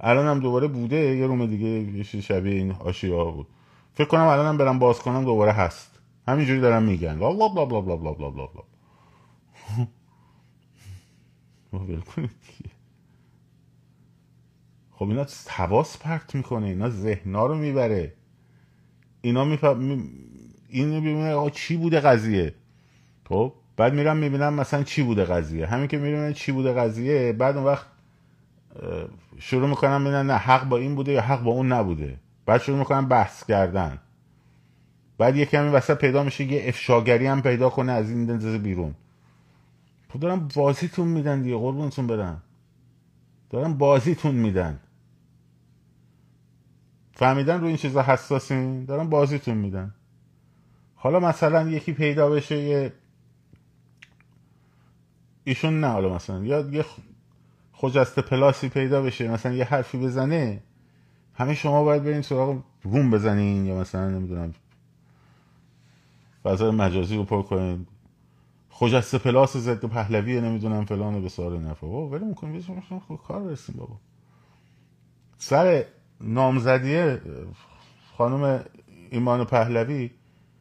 الان 0.00 0.26
هم 0.26 0.40
دوباره 0.40 0.68
بوده. 0.68 1.16
یه 1.16 1.26
روم 1.26 1.46
دیگه 1.46 1.68
یه 1.68 2.02
شبیه 2.02 2.54
این 2.54 2.72
آشیا 2.72 3.24
بود. 3.24 3.46
فکر 3.94 4.08
کنم 4.08 4.26
الان 4.26 4.46
هم 4.46 4.56
برم 4.58 4.78
باز 4.78 4.98
کنم 4.98 5.24
دوباره 5.24 5.52
هست. 5.52 6.00
همینجوری 6.28 6.60
دارم 6.60 6.82
میگن. 6.82 7.18
بلا 7.18 7.48
بلا 7.48 7.64
بلا 7.64 7.80
بلا 7.80 7.96
بلا 7.96 8.14
بلا 8.14 8.46
بلا. 8.46 8.46
بلا 11.72 12.00
خب 14.90 15.08
اینا 15.08 15.26
تواس 15.46 15.98
پرت 15.98 16.34
می‌کنه 16.34 16.66
اینا 16.66 16.90
ذهنا 16.90 17.46
رو 17.46 17.54
می‌بره. 17.54 18.14
اینا 19.22 19.44
میفهم 19.44 20.04
اینو 20.68 21.00
ببینه 21.00 21.50
چی 21.50 21.76
بوده 21.76 22.00
قضیه؟ 22.00 22.54
خب 23.28 23.52
بعد 23.76 23.94
میرم 23.94 24.16
می‌بینم 24.16 24.54
مثلا 24.54 24.82
چی 24.82 25.02
بوده 25.02 25.24
قضیه؟ 25.24 25.66
همین 25.66 25.86
که 25.86 25.98
می‌بینم 25.98 26.32
چی 26.32 26.52
بوده 26.52 26.72
قضیه 26.72 27.32
بعد 27.32 27.56
اون 27.56 27.66
وقت 27.66 27.86
شروع 29.38 29.68
می‌کنم 29.68 30.04
ببینم 30.04 30.30
نه 30.30 30.36
حق 30.36 30.68
با 30.68 30.76
این 30.76 30.94
بوده 30.94 31.12
یا 31.12 31.20
حق 31.20 31.42
با 31.42 31.50
اون 31.50 31.72
نبوده. 31.72 32.16
بعد 32.46 32.60
شروع 32.60 32.78
می‌کنم 32.78 33.08
بحث 33.08 33.44
کردن. 33.44 33.98
بعد 35.18 35.36
یه 35.36 35.46
کمی 35.46 35.68
وسط 35.68 35.98
پیدا 35.98 36.22
میشه 36.22 36.44
یه 36.44 36.68
افشاگری 36.68 37.26
هم 37.26 37.42
پیدا 37.42 37.70
کنه 37.70 37.92
از 37.92 38.10
این 38.10 38.26
دنزه 38.26 38.58
بیرون. 38.58 38.94
خب 40.12 40.20
دارم 40.20 40.48
بازیتون 40.54 41.08
میدن 41.08 41.42
دیگه 41.42 41.56
قربونتون 41.56 42.06
برم. 42.06 42.42
دارم 43.50 43.78
بازیتون 43.78 44.34
میدن. 44.34 44.78
فهمیدن 47.20 47.60
رو 47.60 47.66
این 47.66 47.76
چیزا 47.76 48.02
حساسین 48.02 48.84
دارن 48.84 49.10
بازیتون 49.10 49.56
میدن. 49.56 49.94
حالا 50.94 51.20
مثلا 51.20 51.68
یکی 51.68 51.92
پیدا 51.92 52.30
بشه 52.30 52.58
یه 52.58 52.92
ایشون 55.44 55.80
نه 55.80 55.86
حالا 55.86 56.14
مثلا 56.14 56.44
یا 56.44 56.60
یه 56.60 56.84
خجست 57.72 58.18
پلاسی 58.18 58.68
پیدا 58.68 59.02
بشه 59.02 59.28
مثلا 59.28 59.52
یه 59.52 59.64
حرفی 59.64 59.98
بزنه 59.98 60.62
همه 61.34 61.54
شما 61.54 61.84
باید 61.84 62.04
برین 62.04 62.22
سراغ 62.22 62.62
روم 62.82 63.10
بزنین 63.10 63.66
یا 63.66 63.74
مثلا 63.74 64.10
نمی‌دونم 64.10 64.54
فضای 66.42 66.70
مجازی 66.70 67.16
رو 67.16 67.24
پر 67.24 67.42
کنین. 67.42 67.86
خجست 68.70 69.16
پلاس 69.16 69.56
ضد 69.56 69.84
پهلوی 69.84 70.40
نمی‌دونم 70.40 70.84
فلان 70.84 71.22
به 71.22 71.28
سال 71.28 71.60
نفر 71.60 71.86
بابا 71.86 72.08
ولی 72.08 72.24
می‌کنیم 72.24 72.62
کار 73.28 73.42
برسیم 73.42 73.74
بابا. 73.78 73.96
سر 75.38 75.84
نامزدی 76.20 77.18
خانم 78.16 78.64
ایمان 79.10 79.44
پهلوی 79.44 80.10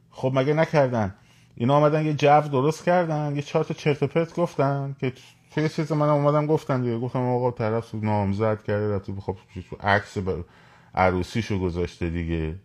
خب 0.10 0.32
مگه 0.36 0.54
نکردن؟ 0.54 1.16
اینا 1.56 1.76
آمدن 1.76 2.06
یه 2.06 2.14
جو 2.14 2.42
درست 2.42 2.86
کردن 2.86 3.36
یه 3.36 3.42
چهار 3.42 3.66
تا 3.66 3.74
چرت 3.74 4.04
پرت 4.04 4.36
گفتن 4.36 4.96
که 5.00 5.14
چه 5.50 5.70
چیز 5.70 5.92
من 5.92 6.10
اومدم 6.10 6.46
گفتم 6.48 6.82
دیگه. 6.82 7.00
گفتم 7.00 7.20
آقا 7.20 7.52
طرف 7.52 7.96
نامزد 7.96 8.64
کرده 8.64 8.96
رفته 8.96 9.14
خب 9.14 9.38
عکس 9.80 10.18
عروسیشو 10.96 11.60
گذاشته 11.60 12.10
دیگه. 12.10 12.56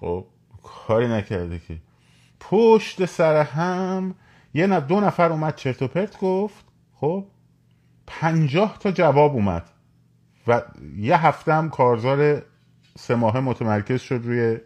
خب 0.00 0.26
کاری 0.62 1.08
نکرده 1.08 1.58
که. 1.58 1.78
پشت 2.40 3.04
سر 3.04 3.42
هم 3.42 4.14
یه 4.54 4.66
نه 4.66 4.80
دو 4.80 5.00
نفر 5.00 5.32
اومد 5.32 5.56
چرت 5.56 5.82
و 5.82 5.88
پرت 5.88 6.18
گفت. 6.20 6.64
خب 6.94 7.26
پنجاه 8.06 8.78
تا 8.78 8.90
جواب 8.90 9.32
اومد. 9.34 9.70
و 10.46 10.62
یه 10.96 11.26
هفته 11.26 11.54
هم 11.54 11.70
کارزار 11.70 12.42
سه 12.98 13.14
ماهه 13.14 13.40
متمرکز 13.40 14.00
شد 14.00 14.20
روی 14.24 14.58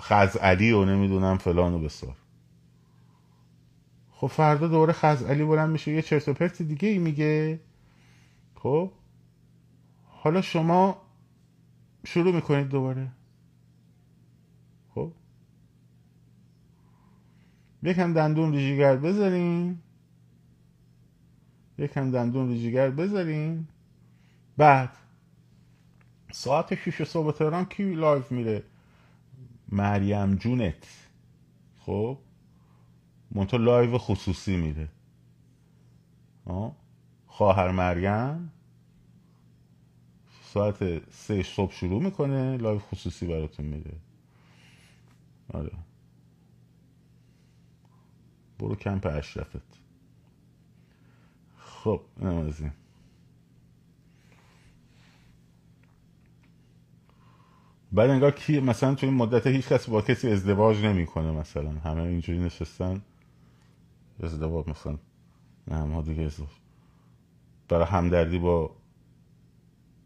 خزعلی 0.00 0.72
و 0.72 0.84
نمی‌دونم 0.84 1.38
فلان 1.38 1.74
و 1.74 1.78
بسار. 1.78 2.16
خب 4.10 4.26
فردا 4.26 4.68
دوره 4.68 4.92
خزعلی 4.92 5.44
بلند 5.44 5.70
میشه 5.70 5.92
یه 5.92 6.02
چرت 6.02 6.28
و 6.28 6.34
پرت 6.34 6.62
دیگه 6.62 6.88
ای 6.88 6.98
میگه. 6.98 7.60
خب؟ 8.54 8.92
حالا 10.04 10.40
شما 10.40 11.02
شروع 12.04 12.34
می‌کنید 12.34 12.68
دوباره. 12.68 13.08
خب؟ 14.94 15.12
یکم 17.82 18.12
دندون 18.12 18.52
رو 18.52 18.67
جیگر 18.67 18.96
بذارین. 18.96 19.78
یکم 21.78 22.10
دندون 22.10 22.48
رو 22.48 22.62
جیگر 22.62 22.90
بذارین. 22.90 23.68
بعد 24.56 24.96
ساعت 26.32 26.74
6 26.74 27.02
صبح 27.02 27.32
تهران 27.32 27.64
کی 27.64 27.94
لایو 27.94 28.32
میره؟ 28.32 28.64
مریم 29.68 30.34
جونت. 30.34 30.86
خب؟ 31.80 32.18
منتها 33.30 33.60
لایو 33.60 33.98
خصوصی 33.98 34.56
میره. 34.56 34.88
خواهر 37.26 37.70
مریم 37.70 38.52
ساعت 40.42 41.10
سه 41.12 41.42
صبح 41.42 41.72
شروع 41.72 42.02
می‌کنه 42.02 42.56
لایو 42.56 42.78
خصوصی 42.78 43.26
براتون 43.26 43.66
میده 43.66 43.96
آره. 45.54 45.72
برو 48.58 48.74
کمپ 48.74 49.06
اشرفت. 49.06 49.80
خب 51.58 52.00
اینم 52.16 52.36
از 52.36 52.60
این. 52.60 52.72
بعد 57.96 58.10
انگار 58.10 58.30
کی 58.30 58.60
مثلا 58.60 58.94
تو 58.94 59.06
این 59.06 59.16
مدت 59.16 59.46
هیچ 59.46 59.68
کس 59.68 59.88
با 59.88 60.02
کسی 60.02 60.30
ازدواج 60.30 60.84
نمی‌کنه 60.84 61.30
مثلا. 61.30 61.70
همه 61.70 62.02
اینجوری 62.02 62.38
نشستن. 62.38 63.02
ازدواج 64.22 64.68
مثلا. 64.68 64.98
نه 65.68 65.84
ما 65.84 66.02
دیگه 66.02 66.22
ازدواج. 66.22 66.50
برای 67.68 67.86
همدردی 67.86 68.38
با 68.38 68.70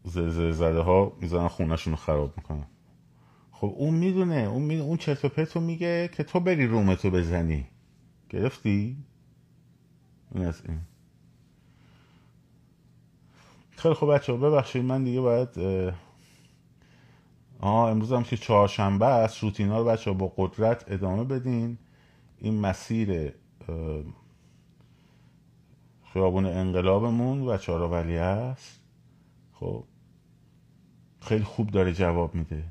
زلزله 0.03 0.51
زده 0.51 0.79
ها 0.79 1.17
می‌زنن 1.21 1.47
خونهشون 1.47 1.93
رو 1.93 1.97
خراب 1.97 2.33
می‌کنن. 2.37 2.65
خب 3.51 3.73
اون 3.77 3.93
می‌دونه. 3.93 4.35
اون 4.35 4.61
می... 4.61 4.77
اون 4.79 4.97
چرت 4.97 5.25
و 5.25 5.29
پرتو 5.29 5.59
میگه 5.59 6.09
که 6.13 6.23
تو 6.23 6.39
بری 6.39 6.67
رومتو 6.67 7.09
بزنی. 7.09 7.67
گرفتی؟ 8.29 8.97
این 10.35 10.45
از 10.45 10.61
این. 10.67 10.79
خیلی 13.71 13.93
خوب 13.93 14.13
بچه 14.13 14.33
ببخشید. 14.33 14.85
من 14.85 15.03
دیگه 15.03 15.21
باید 15.21 15.49
آه 17.61 17.89
امروز 17.91 18.13
هم 18.13 18.23
که 18.23 18.37
چهارشنبه 18.37 19.05
است 19.05 19.39
روتینا 19.43 19.79
رو 19.79 19.85
بچه 19.85 20.11
با 20.11 20.33
قدرت 20.37 20.91
ادامه 20.91 21.23
بدین. 21.23 21.77
این 22.37 22.61
مسیر 22.61 23.33
خیابون 26.13 26.45
انقلابمون 26.45 27.41
و 27.41 27.87
ولی 27.87 28.17
است. 28.17 28.81
خب 29.53 29.83
خیلی 31.21 31.43
خوب 31.43 31.69
داره 31.69 31.93
جواب 31.93 32.35
میده. 32.35 32.63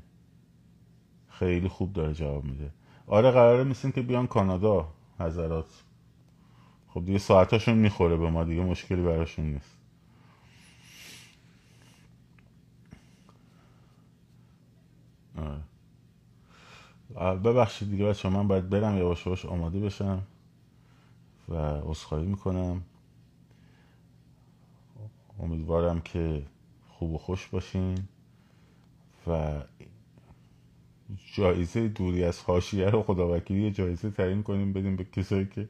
خیلی 1.27 1.67
خوب 1.67 1.93
داره 1.93 2.13
جواب 2.13 2.43
میده. 2.43 2.71
آره 3.07 3.31
قراره 3.31 3.63
میسین 3.63 3.91
که 3.91 4.01
بیان 4.01 4.27
کانادا 4.27 4.93
حضرات. 5.19 5.83
خب 6.87 7.05
دیگه 7.05 7.17
ساعتاشون 7.19 7.77
می‌خوره 7.77 8.17
به 8.17 8.29
ما 8.29 8.43
دیگه 8.43 8.61
مشکلی 8.61 9.01
براشون 9.01 9.45
نیست. 9.45 9.80
ببخشید 17.15 17.89
دیگه 17.91 18.05
بچه 18.05 18.29
من 18.29 18.47
باید 18.47 18.69
برم 18.69 18.97
یواش 18.97 19.25
یواش 19.25 19.45
آماده 19.45 19.79
بشم 19.79 20.21
و 21.49 21.55
عذرخواهی 21.55 22.25
می‌کنم. 22.25 22.83
امیدوارم 25.39 26.01
که 26.01 26.45
خوب 26.89 27.11
و 27.11 27.17
خوش 27.17 27.47
باشین 27.47 27.97
و 29.27 29.61
جایزه 31.33 31.87
دوری 31.87 32.23
از 32.23 32.41
حاشیه 32.43 32.89
رو 32.89 33.03
خداوکیلی 33.03 33.71
جایزه 33.71 34.11
تعیین 34.11 34.43
کنیم 34.43 34.73
بدیم 34.73 34.95
به 34.95 35.03
کسایی 35.03 35.45
که 35.45 35.69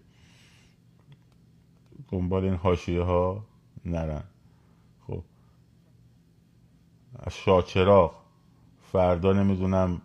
دنبال 2.10 2.44
این 2.44 2.56
حاشیه 2.56 3.02
ها 3.02 3.46
نرن. 3.86 4.24
خب. 5.08 5.24
از 7.20 7.36
شاچراغ 7.36 8.21
فردا 8.92 9.34
نمی‌دونم 9.34 10.02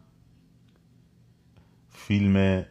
فیلم 1.88 2.64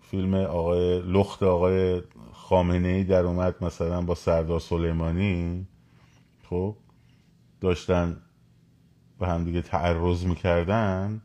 فیلم 0.00 0.34
آقای 0.34 1.02
لخت 1.02 1.42
آقای 1.42 2.02
خامنه 2.32 2.88
ای 2.88 3.04
در 3.04 3.24
اومد 3.24 3.64
مثلا 3.64 4.02
با 4.02 4.14
سردار 4.14 4.60
سلیمانی. 4.60 5.66
خب 6.50 6.76
داشتن 7.60 8.22
به 9.18 9.26
هم 9.26 9.44
دیگه 9.44 9.62
تعرض 9.62 10.24
می‌کردن. 10.24 11.22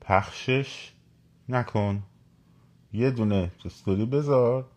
پخشش 0.00 0.92
نکن. 1.48 2.02
یه 2.92 3.10
دونه 3.10 3.50
استوری 3.64 4.06
بذار. 4.06 4.70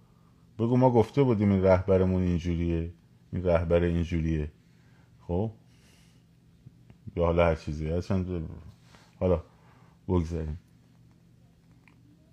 بگو 0.59 0.77
ما 0.77 0.89
گفته 0.89 1.23
بودیم 1.23 1.51
این 1.51 1.63
رهبرمون 1.63 2.23
اینجوریه. 2.23 2.93
این 3.33 3.43
رهبر 3.43 3.83
اینجوریه. 3.83 4.51
خب 5.33 5.51
یا 7.15 7.25
حالا 7.25 7.45
هر 7.45 7.55
چیزی 7.55 7.89
هرچند 7.89 8.49
حالا 9.19 9.43
بگذاریم. 10.07 10.59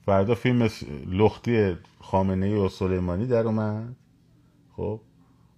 فردا 0.02 0.34
فیلم 0.34 0.68
لختی 1.06 1.76
خامنه 2.00 2.46
ای 2.46 2.54
و 2.54 2.68
سلیمانی 2.68 3.26
در 3.26 3.46
اومد. 3.46 3.96
خب 4.76 5.00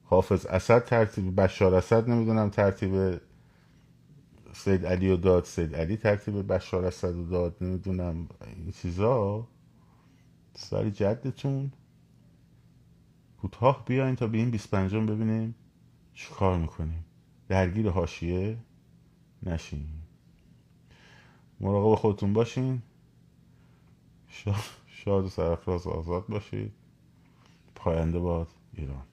حافظ 0.05 0.46
اسد 0.46 0.85
ترتیب 0.85 1.40
بشار 1.40 1.74
اسد 1.74 2.11
نمی‌دونم 2.11 2.50
ترتیب 2.50 3.20
سید 4.52 4.87
علی 4.87 5.09
و 5.09 5.16
داد 5.16 5.44
سید 5.44 5.76
علی 5.76 5.96
ترتیب 5.96 6.52
بشار 6.52 6.85
اسد 6.85 7.16
و 7.16 7.26
داد 7.31 7.57
نمی‌دونم 7.61 8.28
این 8.57 8.70
چیزا. 8.70 9.48
سری 10.55 10.90
جدتون. 10.90 11.72
کوتاه 13.40 13.85
بیاین 13.85 14.16
تا 14.16 14.26
به 14.26 14.38
این 14.38 14.50
25 14.50 14.94
ببینیم 14.94 15.55
چی 16.14 16.35
کار 16.35 16.59
می‌کنیم. 16.59 17.05
درگیر 17.52 17.90
حاشیه 17.90 18.58
نشین. 19.42 19.88
مراقب 21.60 21.94
خودتون 21.94 22.32
باشین. 22.32 22.82
شاد 24.86 25.24
و 25.24 25.28
سرفراز 25.28 25.86
آزاد 25.86 26.26
باشید. 26.26 26.72
پاینده 27.74 28.18
باد 28.18 28.48
ایران. 28.74 29.06